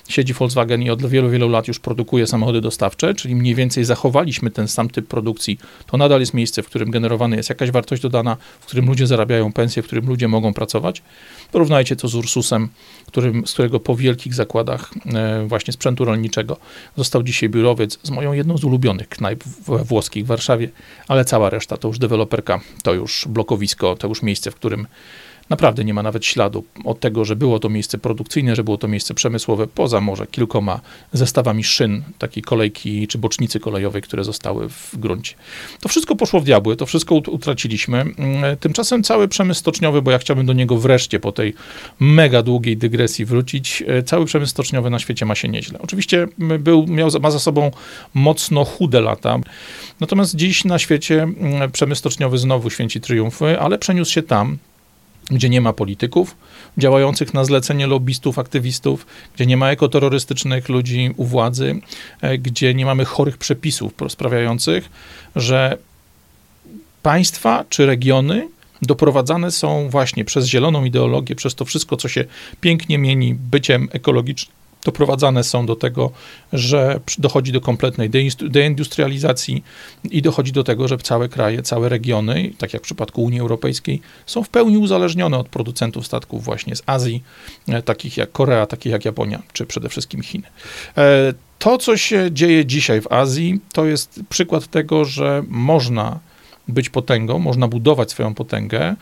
[0.09, 3.85] siedzi Volkswagen i od wielu, wielu lat już produkuje produkuje samochody dostawcze, czyli mniej więcej
[3.85, 8.01] zachowaliśmy ten sam typ produkcji, to nadal jest miejsce, w którym generowana jest jakaś wartość
[8.01, 11.01] dodana, w którym ludzie zarabiają pensje, w którym ludzie mogą pracować.
[11.51, 12.69] Porównajcie to z Ursusem,
[13.07, 16.57] którym, z którego po wielkich zakładach e, właśnie sprzętu rolniczego
[16.97, 20.69] został dzisiaj biurowiec z moją jedną z ulubionych knajp włoskich w Warszawie,
[21.07, 24.87] ale cała reszta to już deweloperka, to już blokowisko, to już miejsce, w którym
[25.49, 28.87] naprawdę nie ma nawet śladu od tego, że było to miejsce produkcyjne, że było to
[28.87, 30.79] miejsce przemysłowe, poza może kilkoma
[31.13, 35.35] zestawami szyn, takiej kolejki czy bocznicy kolejowej, które zostały w gruncie.
[35.81, 37.97] To wszystko poszło w diabły, to wszystko utraciliśmy.
[38.01, 41.53] Mm, tymczasem cały przemysł stoczniowy, bo ja chciałbym do niego wreszcie po tej
[41.99, 45.79] mega długiej dygresji wrócić, e, cały przemysł stoczniowy na świecie ma się nieźle.
[45.79, 46.27] Oczywiście
[46.59, 47.71] był, miał, ma za sobą
[48.13, 49.39] mocno chude lata,
[49.99, 54.57] natomiast dziś na świecie mm, przemysł stoczniowy znowu święci triumfy, ale przeniósł się tam,
[55.31, 56.35] gdzie nie ma polityków
[56.77, 59.05] działających na zlecenie lobbystów, aktywistów,
[59.35, 61.79] gdzie nie ma ekoterrorystycznych ludzi u władzy,
[62.21, 64.89] e, gdzie nie mamy chorych przepisów sprawiających,
[65.35, 65.77] że
[67.03, 68.47] państwa czy regiony
[68.81, 72.25] doprowadzane są właśnie przez zieloną ideologię, przez to wszystko, co się
[72.61, 76.11] pięknie mieni byciem ekologicznym doprowadzane są do tego,
[76.53, 78.09] że dochodzi do kompletnej
[78.41, 79.63] deindustrializacji
[80.11, 84.01] i dochodzi do tego, że całe kraje, całe regiony, tak jak w przypadku Unii Europejskiej,
[84.25, 87.23] są w pełni uzależnione od producentów statków właśnie z Azji,
[87.67, 90.47] e, takich jak Korea, takich jak Japonia, czy przede wszystkim Chiny.
[90.97, 96.19] E, to, co się dzieje dzisiaj w Azji, to jest przykład tego, że można
[96.67, 98.95] być potęgą, można budować swoją potęgę,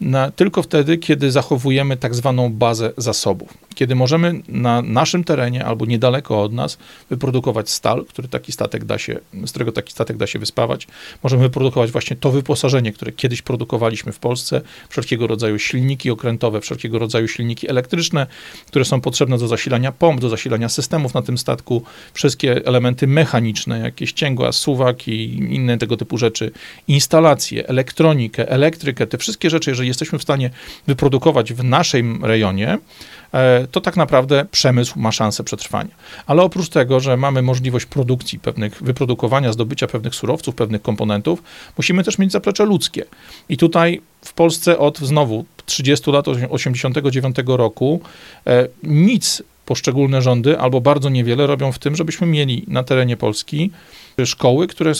[0.00, 3.58] na, tylko wtedy, kiedy zachowujemy tak zwaną bazę zasobów.
[3.78, 6.78] Kiedy możemy na naszym terenie albo niedaleko od nas
[7.10, 10.86] wyprodukować stal, który taki statek da się, z którego taki statek da się wyspawać.
[11.22, 16.98] Możemy wyprodukować właśnie to wyposażenie, które kiedyś produkowaliśmy w Polsce, wszelkiego rodzaju silniki okrętowe, wszelkiego
[16.98, 18.26] rodzaju silniki elektryczne,
[18.66, 21.82] które są potrzebne do zasilania pomp, do zasilania systemów na tym statku,
[22.14, 26.50] wszystkie elementy mechaniczne, jakieś cięgła, suwak i inne tego typu rzeczy,
[26.88, 30.50] instalacje, elektronikę, elektrykę, te wszystkie rzeczy, jeżeli jesteśmy w stanie
[30.86, 32.78] wyprodukować w naszym rejonie,
[33.72, 35.90] to tak naprawdę przemysł ma szansę przetrwania.
[36.26, 41.42] Ale oprócz tego, że mamy możliwość produkcji pewnych, wyprodukowania, zdobycia pewnych surowców, pewnych komponentów,
[41.76, 43.04] musimy też mieć zaplecze ludzkie.
[43.48, 48.00] I tutaj w Polsce od znowu 30 lat, 89 roku,
[48.46, 53.70] e, nic poszczególne rządy albo bardzo niewiele robią w tym, żebyśmy mieli na terenie Polski
[54.26, 54.92] szkoły, które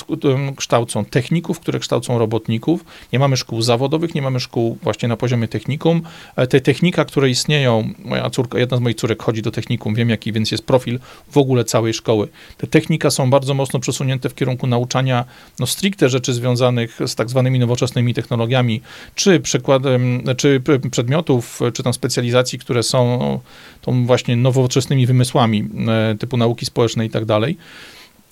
[0.56, 2.84] kształcą techników, które kształcą robotników.
[3.12, 6.02] Nie mamy szkół zawodowych, nie mamy szkół właśnie na poziomie technikum.
[6.36, 10.10] E, te technika, które istnieją, moja córka, jedna z moich córek chodzi do technikum, wiem
[10.10, 10.98] jaki więc jest profil
[11.30, 12.28] w ogóle całej szkoły.
[12.56, 15.24] Te technika są bardzo mocno przesunięte w kierunku nauczania
[15.58, 18.80] no stricte rzeczy związanych z tak zwanymi nowoczesnymi technologiami,
[19.14, 23.40] czy przykładem, czy przedmiotów, czy tam specjalizacji, które są
[23.80, 27.56] tą właśnie nowoczesnymi wymysłami e, typu nauki społecznej i tak dalej.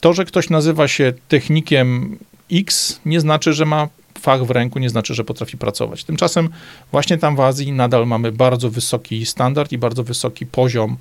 [0.01, 2.19] To, że ktoś nazywa się technikiem
[2.53, 3.89] X, nie znaczy, że ma
[4.27, 6.05] fach w ręku nie znaczy, że potrafi pracować.
[6.05, 6.49] Tymczasem
[6.93, 10.97] właśnie tam w Azji nadal mamy bardzo wysoki standard i bardzo wysoki poziom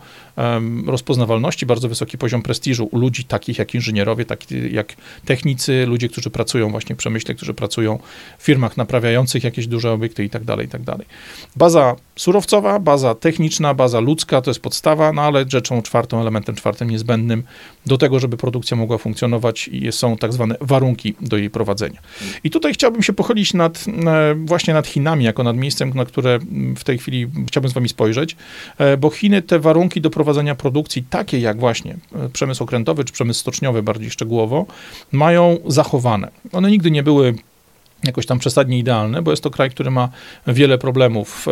[0.88, 6.30] rozpoznawalności, bardzo wysoki poziom prestiżu u ludzi takich jak inżynierowie, takich jak technicy, ludzie, którzy
[6.30, 8.00] pracują właśnie w przemyśle, którzy pracują
[8.38, 11.08] w firmach naprawiających jakieś duże obiekty i tak dalej, i tak dalej.
[11.56, 16.90] Baza surowcowa, baza techniczna, baza ludzka to jest podstawa, no ale rzeczą czwartą, elementem czwartym
[16.90, 17.44] niezbędnym
[17.86, 22.00] do tego, żeby produkcja mogła funkcjonować są tak zwane warunki do jej prowadzenia.
[22.44, 26.40] I tutaj chciałbym się pochylić nad, e, właśnie nad Chinami, jako nad miejscem, na które
[26.76, 28.36] w tej chwili chciałbym z wami spojrzeć,
[28.78, 33.14] e, bo Chiny te warunki do prowadzenia produkcji, takie jak właśnie e, przemysł okrętowy czy
[33.14, 34.66] przemysł stoczniowy bardziej szczegółowo,
[35.12, 36.32] mają zachowane.
[36.52, 37.36] One nigdy nie były
[38.06, 40.10] jakoś tam przesadnie idealne, bo jest to kraj, który ma
[40.48, 41.48] wiele problemów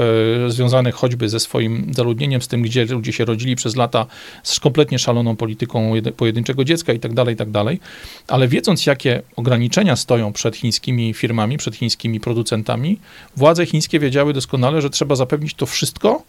[0.45, 4.05] e, związanych choćby ze swoim zaludnieniem, z tym, gdzie ludzie się rodzili przez lata,
[4.43, 7.79] z kompletnie szaloną polityką pojedynczego dziecka i tak dalej, i tak dalej.
[8.27, 12.99] Ale wiedząc, jakie ograniczenia stoją przed chińskimi firmami, przed chińskimi producentami,
[13.37, 16.23] władze chińskie wiedziały doskonale, że trzeba zapewnić to wszystko,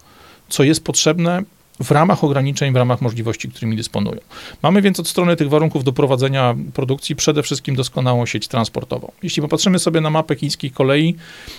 [0.48, 1.42] co jest potrzebne
[1.80, 4.20] w ramach ograniczeń, w ramach możliwości, którymi dysponują.
[4.62, 9.12] Mamy więc od strony tych warunków do prowadzenia produkcji przede wszystkim doskonałą sieć transportową.
[9.22, 11.16] Jeśli popatrzymy sobie na mapę chińskich kolei,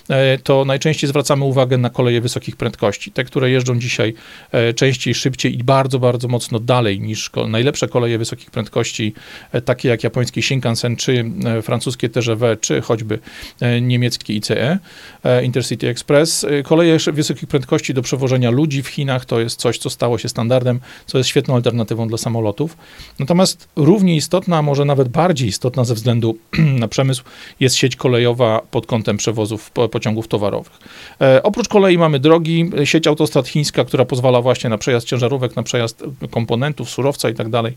[0.09, 3.11] e, to najczęściej zwracamy uwagę na koleje wysokich prędkości.
[3.11, 4.13] Te, które jeżdżą dzisiaj
[4.51, 9.13] e, częściej, szybciej i bardzo, bardzo mocno dalej niż najlepsze koleje wysokich prędkości,
[9.51, 11.25] e, takie jak japoński Shinkansen, czy
[11.61, 13.19] francuskie TGV, czy choćby
[13.81, 14.79] niemieckie ICE,
[15.43, 16.45] Intercity Express.
[16.63, 20.29] Koleje wysokich prędkości do przewożenia ludzi w Chinach to jest coś, co stało stało się
[20.29, 22.77] standardem, co jest świetną alternatywą dla samolotów.
[23.19, 26.37] Natomiast równie istotna, a może nawet bardziej istotna ze względu
[26.83, 27.23] na przemysł
[27.59, 30.73] jest sieć kolejowa pod kątem przewozów pociągów towarowych.
[31.21, 35.63] E, oprócz kolei mamy drogi, sieć autostrad chińska, która pozwala właśnie na przejazd ciężarówek, na
[35.63, 37.73] przejazd komponentów, surowca i tak dalej,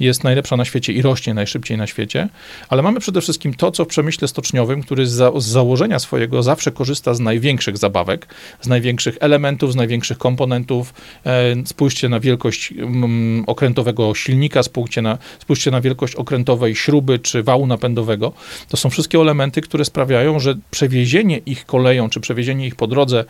[0.00, 2.28] jest najlepsza na świecie i rośnie najszybciej na świecie,
[2.68, 6.42] ale mamy przede wszystkim to, co w przemyśle stoczniowym, który z, za, z założenia swojego
[6.42, 8.26] zawsze korzysta z największych zabawek,
[8.60, 10.94] z największych elementów, z największych komponentów,
[11.26, 17.42] e, spójrzcie na wielkość mm, okrętowego silnika, spójrzcie na, spójrzcie na wielkość okrętowej śruby czy
[17.42, 18.32] wału napędowego.
[18.68, 23.24] To są wszystkie elementy, które sprawiają, że przewiezienie ich koleją, czy przewiezienie ich po drodze,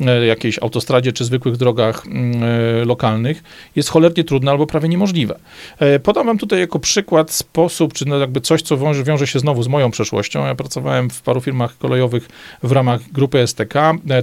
[0.00, 3.42] e, jakiejś autostradzie, czy zwykłych drogach mm, e, lokalnych
[3.76, 5.38] jest cholernie trudne albo prawie niemożliwe.
[5.78, 9.62] E, podam wam tutaj jako przykład sposób, czy no jakby coś, co wiąże, się znowu
[9.62, 10.46] z moją przeszłością.
[10.46, 12.28] Ja pracowałem w paru firmach kolejowych
[12.62, 13.74] w ramach grupy STK.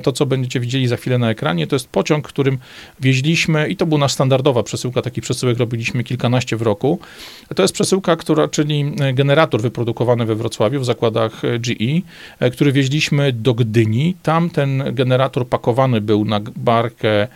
[0.04, 2.58] To, co będziecie widzieli za chwilę na ekranie, to jest pociąg, którym
[3.00, 7.00] wieźliśmy i to była nasza standardowa przesyłka, takich przesyłek robiliśmy kilkanaście w roku.
[7.56, 12.02] To jest przesyłka, która, czyli generator wyprodukowany we Wrocławiu w zakładach GE,
[12.40, 14.16] e, który wieźliśmy do Gdyni.
[14.24, 17.28] Tam ten generator pakowany był na barkę E,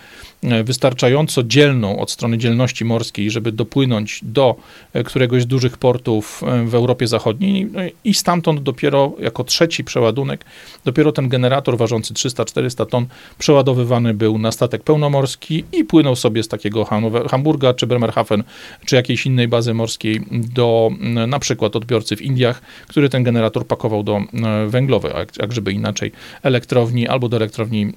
[0.63, 4.55] wystarczająco dzielną od strony dzielności morskiej, żeby dopłynąć do
[4.93, 7.65] e, któregoś z dużych portów e, w Europie Zachodniej.
[7.65, 10.45] No i stamtąd dopiero jako trzeci przeładunek,
[10.85, 13.05] dopiero ten generator ważący 300-400 ton
[13.37, 16.85] przeładowywany był na statek pełnomorski i płynął sobie z takiego
[17.29, 18.43] Hamburga czy Bremerhaven
[18.85, 20.91] czy jakiejś innej bazy morskiej do
[21.27, 24.21] na przykład odbiorcy w Indiach, który ten generator pakował do
[24.67, 26.11] węglowej, jak żeby inaczej,
[26.43, 27.93] elektrowni albo do elektrowni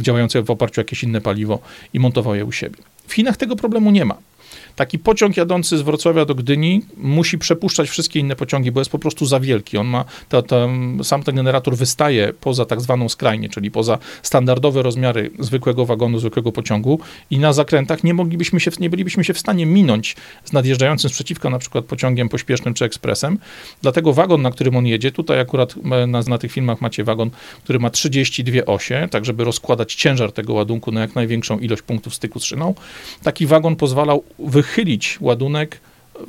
[0.00, 1.58] działającej w oparciu o jakieś inne paliwo
[1.92, 2.78] i montował je u siebie.
[3.06, 4.16] W Chinach tego problemu nie ma.
[4.76, 8.98] Taki pociąg jadący z Wrocławia do Gdyni musi przepuszczać wszystkie inne pociągi, bo jest po
[8.98, 9.78] prostu za wielki.
[9.78, 10.04] On ma,
[11.02, 16.52] sam ten generator wystaje poza tak zwaną skrajnię, czyli poza standardowe rozmiary zwykłego wagonu, zwykłego
[16.52, 21.10] pociągu i na zakrętach nie moglibyśmy się, nie bylibyśmy się w stanie minąć z nadjeżdżającym
[21.10, 23.38] sprzeciwka na przykład pociągiem pośpiesznym czy ekspresem.
[23.82, 27.30] Dlatego wagon, na którym on jedzie, tutaj akurat na, na tych filmach macie wagon,
[27.64, 32.14] który ma 32 osie, tak żeby rozkładać ciężar tego ładunku na jak największą ilość punktów
[32.14, 32.74] styku z szyną.
[33.22, 35.80] Taki wagon pozwalał wy wychylić ładunek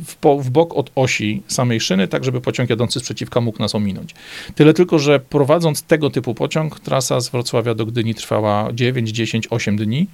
[0.05, 3.59] w, po, w, bok od osi samej szyny, tak żeby pociąg jadący z przeciwka mógł
[3.59, 4.15] nas ominąć.
[4.55, 9.47] Tyle tylko, że prowadząc tego typu pociąg, trasa z Wrocławia do Gdyni trwała 9, 10,
[9.49, 10.07] 8 dni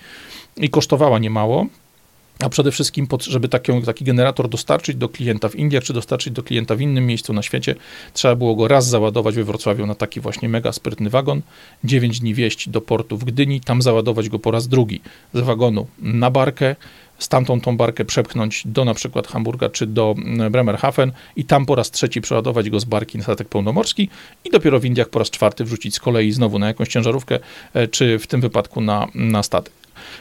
[0.58, 1.66] i kosztowała niemało.
[2.40, 6.44] A przede wszystkim, żeby taki, taki generator dostarczyć do klienta w Indiach, czy dostarczyć do
[6.44, 7.76] klienta w innym miejscu na świecie,
[8.14, 11.42] trzeba było go raz załadować we Wrocławiu na taki właśnie mega sprytny wagon,
[11.84, 15.02] 9 dni wieść do portu w Gdyni, tam załadować go po raz drugi
[15.34, 16.76] z wagonu na barkę,
[17.20, 21.76] stamtąd tą barkę przepchnąć do na przykład Hamburga czy do mm, Bremerhaven i tam po
[21.76, 24.10] raz trzeci przeładować go z barki na statek pełnomorski
[24.46, 27.40] i dopiero w Indiach po raz czwarty wrzucić z kolei znowu na jakąś ciężarówkę,
[27.74, 29.79] e, czy w tym wypadku na, na statek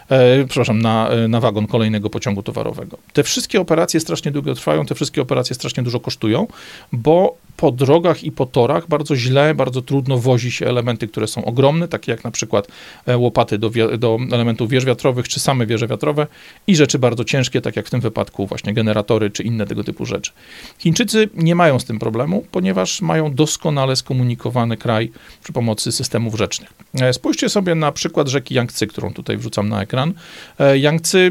[0.09, 2.99] e, przepraszam, na, e, na wagon kolejnego pociągu towarowego.
[3.12, 6.47] Te wszystkie operacje strasznie długo trwają, te wszystkie operacje strasznie dużo kosztują,
[6.93, 11.44] bo po drogach i po torach bardzo źle, bardzo trudno wozi się elementy, które są
[11.44, 12.68] ogromne, takie jak na przykład
[13.07, 16.27] e, łopaty do, do elementów wież wiatrowych, czy same wieże wiatrowe
[16.66, 20.07] i rzeczy bardzo ciężkie, tak jak w tym wypadku właśnie generatory, czy inne tego typu
[20.07, 20.33] rzeczy.
[20.79, 25.11] Chińczycy nie mają z tym problemu, ponieważ mają doskonale skomunikowany kraj
[25.42, 26.73] przy pomocy systemów rzecznych.
[27.01, 30.14] E, spójrzcie sobie na przykład rzeki Yangtze, którą tutaj wrzucam na ekran.
[30.59, 31.31] E, Yangtze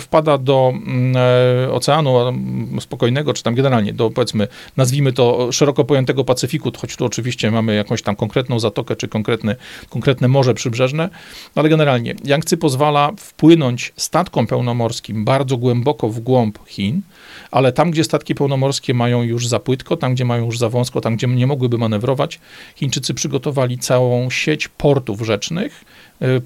[0.00, 0.72] wpada do
[1.70, 2.14] oceanu
[2.80, 7.74] spokojnego, czy tam generalnie do, powiedzmy, nazwijmy to szeroko pojętego Pacyfiku, choć tu oczywiście mamy
[7.74, 9.56] jakąś tam konkretną zatokę czy konkretne,
[9.88, 11.08] konkretne morze przybrzeżne,
[11.54, 17.00] ale generalnie Yangtze pozwala wpłynąć statkom pełnomorskim bardzo głęboko w głąb Chin,
[17.50, 21.00] ale tam, gdzie statki pełnomorskie mają już za płytko, tam, gdzie mają już za wąsko,
[21.00, 22.40] tam, gdzie nie mogłyby manewrować,
[22.76, 25.84] Chińczycy przygotowali całą sieć portów rzecznych,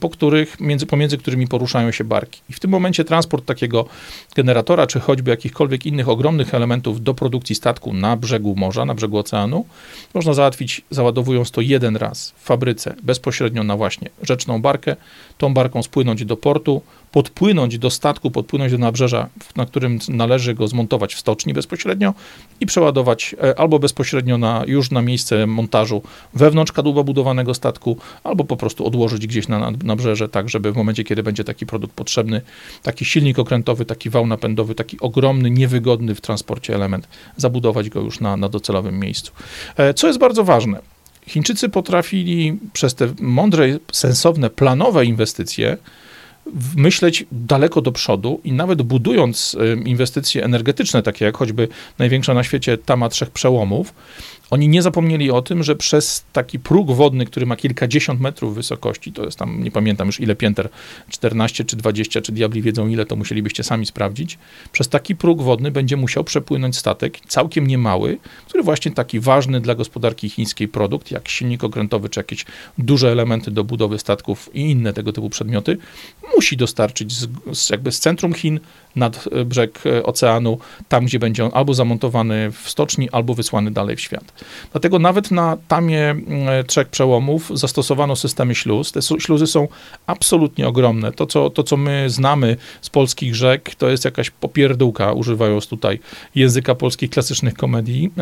[0.00, 2.40] po których, między, pomiędzy którymi poruszają się barki.
[2.50, 3.86] I w tym momencie transport takiego
[4.34, 9.18] generatora, czy choćby jakichkolwiek innych ogromnych elementów do produkcji statku na brzegu morza, na brzegu
[9.18, 9.66] oceanu,
[10.14, 14.96] można załatwić, załadowując to jeden raz w fabryce, bezpośrednio na właśnie rzeczną barkę,
[15.38, 16.82] tą barką spłynąć do portu,
[17.12, 22.14] podpłynąć do statku, podpłynąć do nabrzeża, na którym należy go zmontować w stoczni bezpośrednio
[22.60, 26.02] i przeładować e, albo bezpośrednio na, już na miejsce montażu
[26.34, 31.04] wewnątrz kadłuba budowanego statku, albo po prostu odłożyć gdzieś na nabrzeże, tak żeby w momencie,
[31.04, 32.40] kiedy będzie taki produkt potrzebny,
[32.82, 38.20] taki silnik okrętowy, taki wał napędowy, taki ogromny, niewygodny w transporcie element, zabudować go już
[38.20, 39.32] na, na docelowym miejscu.
[39.76, 40.80] E, co jest bardzo ważne,
[41.26, 45.76] Chińczycy potrafili przez te mądre, sensowne, planowe inwestycje
[46.76, 52.78] myśleć daleko do przodu i nawet budując inwestycje energetyczne, takie jak choćby największa na świecie
[52.78, 53.94] Tama Trzech Przełomów,
[54.52, 59.12] oni nie zapomnieli o tym, że przez taki próg wodny, który ma kilkadziesiąt metrów wysokości,
[59.12, 60.68] to jest tam, nie pamiętam już ile pięter,
[61.08, 64.38] 14 czy 20, czy diabli wiedzą ile, to musielibyście sami sprawdzić,
[64.72, 69.74] przez taki próg wodny będzie musiał przepłynąć statek, całkiem niemały, który właśnie taki ważny dla
[69.74, 72.44] gospodarki chińskiej produkt, jak silnik okrętowy, czy jakieś
[72.78, 75.78] duże elementy do budowy statków i inne tego typu przedmioty,
[76.36, 78.60] musi dostarczyć z, z jakby z centrum Chin
[78.96, 83.70] nad e, brzeg e, oceanu, tam gdzie będzie on albo zamontowany w stoczni, albo wysłany
[83.70, 84.44] dalej w świat.
[84.72, 86.14] Dlatego nawet na tamie
[86.48, 88.92] e, trzech przełomów zastosowano systemy śluz.
[88.92, 89.68] Te śluzy są
[90.06, 91.12] absolutnie ogromne.
[91.12, 96.00] To co, to, co my znamy z polskich rzek, to jest jakaś popierdółka, używając tutaj
[96.34, 98.12] języka polskich klasycznych komedii.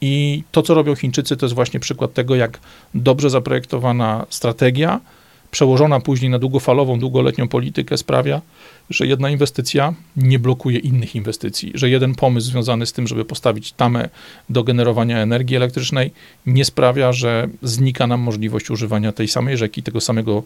[0.00, 2.58] I to, co robią Chińczycy, to jest właśnie przykład tego, jak
[2.94, 5.00] dobrze zaprojektowana strategia,
[5.50, 8.40] przełożona później na długofalową, długoletnią politykę sprawia,
[8.90, 13.72] że jedna inwestycja nie blokuje innych inwestycji, że jeden pomysł związany z tym, żeby postawić
[13.72, 14.08] tamę
[14.50, 16.10] do generowania energii elektrycznej,
[16.46, 20.42] nie sprawia, że znika nam możliwość używania tej samej rzeki, tego samego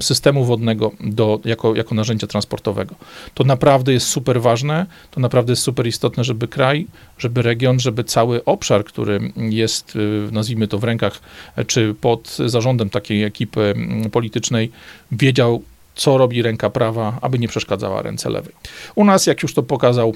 [0.00, 2.94] systemu wodnego do, jako, jako narzędzia transportowego.
[3.34, 6.86] To naprawdę jest super ważne, to naprawdę jest super istotne, żeby kraj,
[7.18, 11.20] żeby region, żeby cały obszar, który jest, y, nazwijmy to w rękach,
[11.66, 13.74] czy pod zarządem takiej ekipy
[14.12, 14.70] politycznej,
[15.12, 15.62] wiedział,
[15.94, 18.54] co robi ręka prawa, aby nie przeszkadzała ręce lewej.
[18.94, 20.14] U nas, jak już to pokazał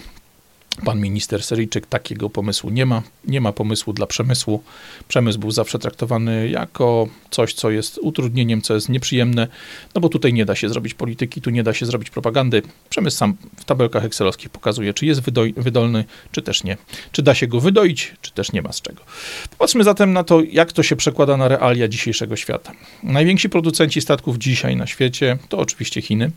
[0.84, 3.02] Pan minister Seryjczyk takiego pomysłu nie ma.
[3.24, 4.62] Nie ma pomysłu dla przemysłu.
[5.08, 9.48] Przemysł był zawsze traktowany jako coś, co jest utrudnieniem, co jest nieprzyjemne,
[9.94, 12.62] no bo tutaj nie da się zrobić polityki, tu nie da się zrobić propagandy.
[12.90, 15.20] Przemysł sam w tabelkach excelowskich pokazuje, czy jest
[15.56, 16.76] wydolny, czy też nie.
[17.12, 19.02] Czy da się go wydoić, czy też nie ma z czego.
[19.50, 22.72] Popatrzmy zatem na to, jak to się przekłada na realia dzisiejszego świata.
[23.02, 26.30] Najwięksi producenci statków dzisiaj na świecie to oczywiście Chiny.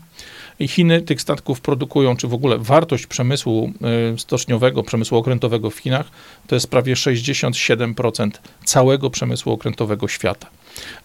[0.68, 3.72] Chiny tych statków produkują, czy w ogóle wartość przemysłu
[4.14, 6.10] y, stoczniowego, przemysłu okrętowego w Chinach
[6.46, 8.30] to jest prawie 67%
[8.64, 10.46] całego przemysłu okrętowego świata.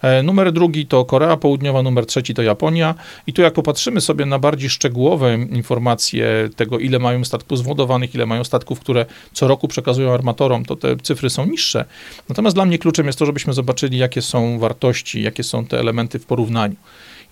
[0.02, 2.94] E, numer drugi to Korea Południowa, numer trzeci to Japonia.
[3.26, 8.26] I tu jak popatrzymy sobie na bardziej szczegółowe informacje tego, ile mają statków zwodowanych, ile
[8.26, 11.84] mają statków, które co roku przekazują armatorom, to te cyfry są niższe.
[12.28, 16.18] Natomiast dla mnie kluczem jest to, żebyśmy zobaczyli, jakie są wartości, jakie są te elementy
[16.18, 16.76] w porównaniu.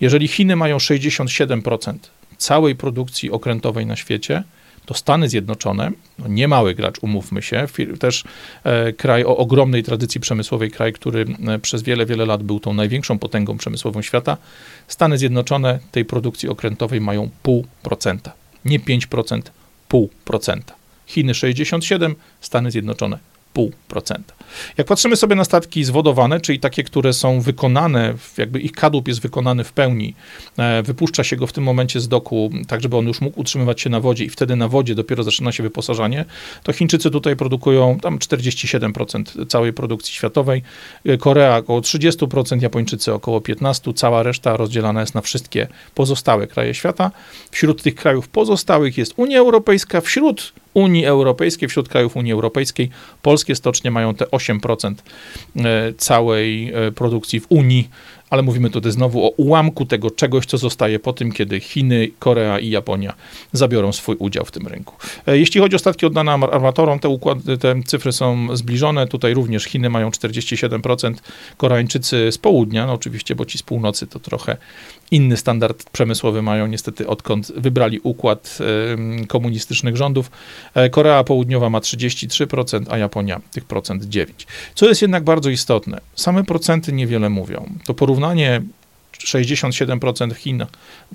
[0.01, 1.95] Jeżeli Chiny mają 67%
[2.37, 4.43] całej produkcji okrętowej na świecie,
[4.87, 7.67] to Stany Zjednoczone, no nie mały gracz, umówmy się,
[8.01, 8.25] też
[8.65, 12.75] e, kraj o ogromnej tradycji przemysłowej, kraj, który e, przez wiele, wiele lat był tą
[12.75, 14.37] największą potęgą przemysłową świata,
[14.89, 18.33] Stany Zjednoczone tej produkcji okrętowej mają pół procenta
[18.65, 19.43] Nie 5%,
[19.91, 20.61] 0,5%.
[21.07, 23.19] Chiny 67%, Stany Zjednoczone
[23.57, 24.19] 0,5%.
[24.79, 29.21] Jak patrzymy sobie na statki zwodowane, czyli takie, które są wykonane, jakby ich kadłub jest
[29.21, 30.14] wykonany w pełni,
[30.59, 33.81] e, wypuszcza się go w tym momencie z doku, tak żeby on już mógł utrzymywać
[33.81, 36.25] się na wodzie i wtedy na wodzie dopiero zaczyna się wyposażanie,
[36.62, 40.62] to Chińczycy tutaj produkują tam 47% całej produkcji światowej,
[41.05, 46.75] e, Korea około 30%, Japończycy około 15%, cała reszta rozdzielana jest na wszystkie pozostałe kraje
[46.75, 47.11] świata.
[47.51, 52.91] Wśród tych krajów pozostałych jest Unia Europejska, wśród Unii Europejskiej, wśród krajów Unii Europejskiej
[53.22, 54.95] polskie stocznie mają te 8%
[55.57, 57.89] e, całej e, produkcji w Unii
[58.31, 62.59] ale mówimy tutaj znowu o ułamku tego czegoś, co zostaje po tym, kiedy Chiny, Korea
[62.59, 63.14] i Japonia
[63.53, 64.95] zabiorą swój udział w tym rynku.
[65.27, 69.07] E, jeśli chodzi o statki oddane armatorom, te, układy, te cyfry są zbliżone.
[69.07, 71.14] Tutaj również Chiny mają 47%,
[71.57, 74.57] Koreańczycy z południa, no oczywiście, bo ci z północy to trochę
[75.11, 78.59] inny standard przemysłowy mają niestety odkąd wybrali układ
[79.29, 80.31] komunistycznych rządów.
[80.75, 84.47] E, Korea Południowa ma 33%, a Japonia tych procent 9%.
[84.75, 87.71] Co jest jednak bardzo istotne, same procenty niewiele mówią.
[87.87, 88.63] To porównanie
[89.19, 90.67] 67% Chin,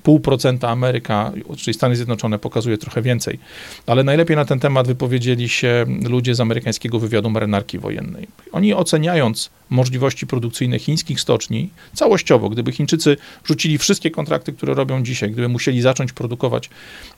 [0.04, 3.40] 0,5% Ameryka, czyli Stany Zjednoczone pokazuje trochę więcej.
[3.88, 8.28] Ale najlepiej na ten temat wypowiedzieli się ludzie z amerykańskiego wywiadu marynarki wojennej.
[8.52, 15.32] Oni oceniając możliwości produkcyjne chińskich stoczni całościowo, gdyby Chińczycy rzucili wszystkie kontrakty, które robią dzisiaj,
[15.32, 16.70] gdyby musieli zacząć produkować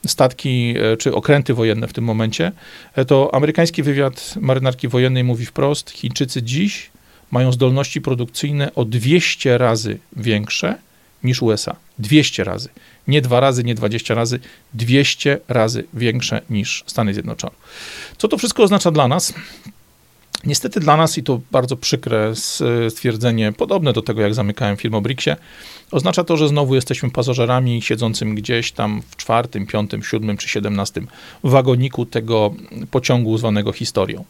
[0.06, 2.52] statki e, czy okręty wojenne w tym momencie,
[2.94, 6.90] e, to amerykański wywiad marynarki wojennej mówi wprost, Chińczycy dziś
[7.34, 10.78] mają zdolności produkcyjne o 200 razy większe
[11.24, 11.76] niż USA.
[11.98, 12.68] 200 razy.
[13.08, 14.40] Nie dwa razy, nie 20 razy,
[14.74, 17.52] 200 razy większe niż Stany Zjednoczone.
[18.18, 19.34] Co to wszystko oznacza dla nas?
[20.44, 22.32] Niestety dla nas, i to bardzo przykre
[22.88, 25.36] stwierdzenie, podobne do tego, jak zamykałem film o BRICSie,
[25.90, 31.06] oznacza to, że znowu jesteśmy pasażerami siedzącym gdzieś tam w czwartym, piątym, siódmym czy siedemnastym
[31.44, 32.54] wagoniku tego
[32.90, 34.24] pociągu zwanego historią.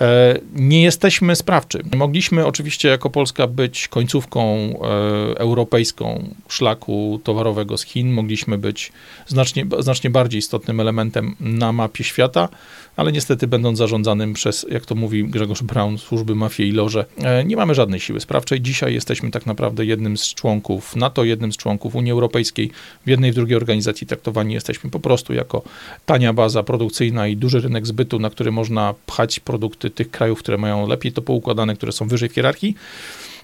[0.00, 1.82] E, nie jesteśmy sprawczy.
[1.96, 8.92] Mogliśmy oczywiście jako Polska być końcówką e, europejską szlaku towarowego z Chin, mogliśmy być
[9.26, 12.48] znacznie, znacznie bardziej istotnym elementem na mapie świata,
[12.96, 17.44] ale niestety będąc zarządzanym przez, jak to mówi Grzegorz Braun, służby mafii i loże, e,
[17.44, 18.60] nie mamy żadnej siły sprawczej.
[18.60, 22.70] Dzisiaj jesteśmy tak naprawdę jednym z członków NATO, jednym z członków Unii Europejskiej.
[23.06, 25.62] W jednej, w drugiej organizacji traktowani jesteśmy po prostu jako
[26.06, 30.58] tania baza produkcyjna i duży rynek zbytu, na który można pchać produkty tych krajów, które
[30.58, 32.74] mają lepiej to poukładane, które są wyżej w hierarchii.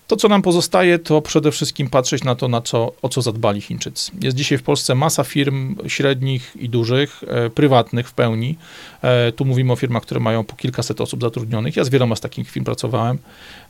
[0.07, 3.61] To, co nam pozostaje, to przede wszystkim patrzeć na to, na co, o co zadbali
[3.61, 4.13] Chińczycy.
[4.21, 8.57] Jest dzisiaj w Polsce masa firm średnich i dużych, e, prywatnych w pełni.
[9.03, 11.77] E, tu mówimy o firmach, które mają po kilkaset osób zatrudnionych.
[11.77, 13.19] Ja z wieloma z takich firm pracowałem.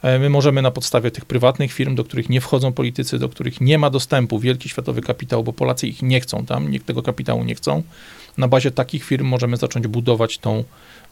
[0.03, 3.61] E, my możemy na podstawie tych prywatnych firm, do których nie wchodzą politycy, do których
[3.61, 7.45] nie ma dostępu wielki światowy kapitał, bo Polacy ich nie chcą tam, nikt tego kapitału
[7.45, 7.83] nie chcą.
[8.39, 10.65] Na bazie takich firm możemy zacząć budować tą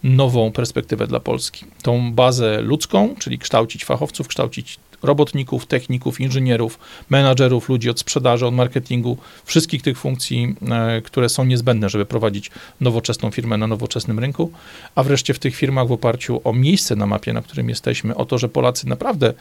[0.04, 1.64] nową perspektywę dla Polski.
[1.82, 6.78] Tą bazę ludzką, czyli kształcić fachowców, kształcić robotników, techników, inżynierów,
[7.10, 12.50] menadżerów, ludzi od sprzedaży, od marketingu, wszystkich tych funkcji, e, które są niezbędne, żeby prowadzić
[12.80, 14.52] nowoczesną firmę na nowoczesnym rynku,
[14.94, 18.24] a wreszcie w tych firmach w oparciu o miejsce na mapie, na którym jesteśmy, o
[18.24, 19.34] to, że Polacy naprawdę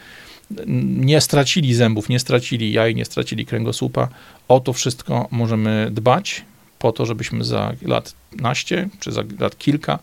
[0.68, 4.08] nie stracili zębów, nie stracili jaj, nie stracili kręgosłupa.
[4.48, 6.46] O to wszystko możemy dbać
[6.82, 10.00] po to, żebyśmy za lat naście, czy za lat kilka,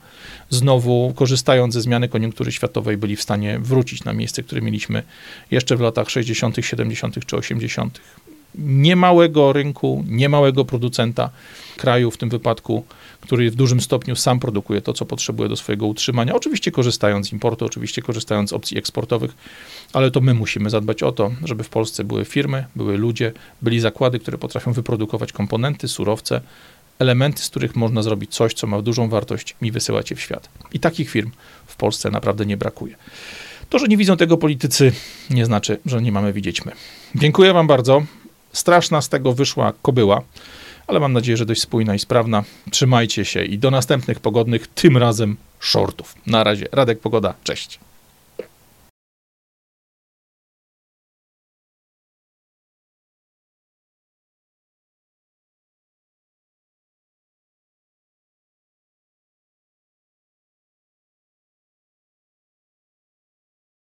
[0.50, 5.02] znowu korzystając ze zmiany koniunktury światowej, byli w stanie wrócić na miejsce, które mieliśmy
[5.50, 7.26] jeszcze w latach 60., 70.
[7.26, 8.00] czy 80.
[8.54, 11.30] Niemałego rynku, niemałego producenta
[11.76, 12.84] kraju, w tym wypadku,
[13.20, 16.34] który w dużym stopniu sam produkuje to, co potrzebuje do swojego utrzymania.
[16.34, 19.34] Oczywiście korzystając z importu, oczywiście korzystając z opcji eksportowych,
[19.92, 23.32] ale to my musimy zadbać o to, żeby w Polsce były firmy, były ludzie,
[23.62, 26.40] byli zakłady, które potrafią wyprodukować komponenty, surowce,
[26.98, 30.48] elementy, z których można zrobić coś, co ma dużą wartość i wysyłać je w świat.
[30.72, 31.30] I takich firm
[31.66, 32.96] w Polsce naprawdę nie brakuje.
[33.68, 34.92] To, że nie widzą tego politycy,
[35.30, 36.72] nie znaczy, że nie mamy widzieć my.
[37.14, 38.02] Dziękuję Wam bardzo.
[38.52, 40.22] Straszna z tego wyszła kobyła,
[40.86, 42.44] ale mam nadzieję, że dość spójna i sprawna.
[42.70, 46.14] Trzymajcie się i do następnych pogodnych, tym razem shortów.
[46.26, 46.66] Na razie.
[46.72, 47.78] Radek Pogoda, cześć.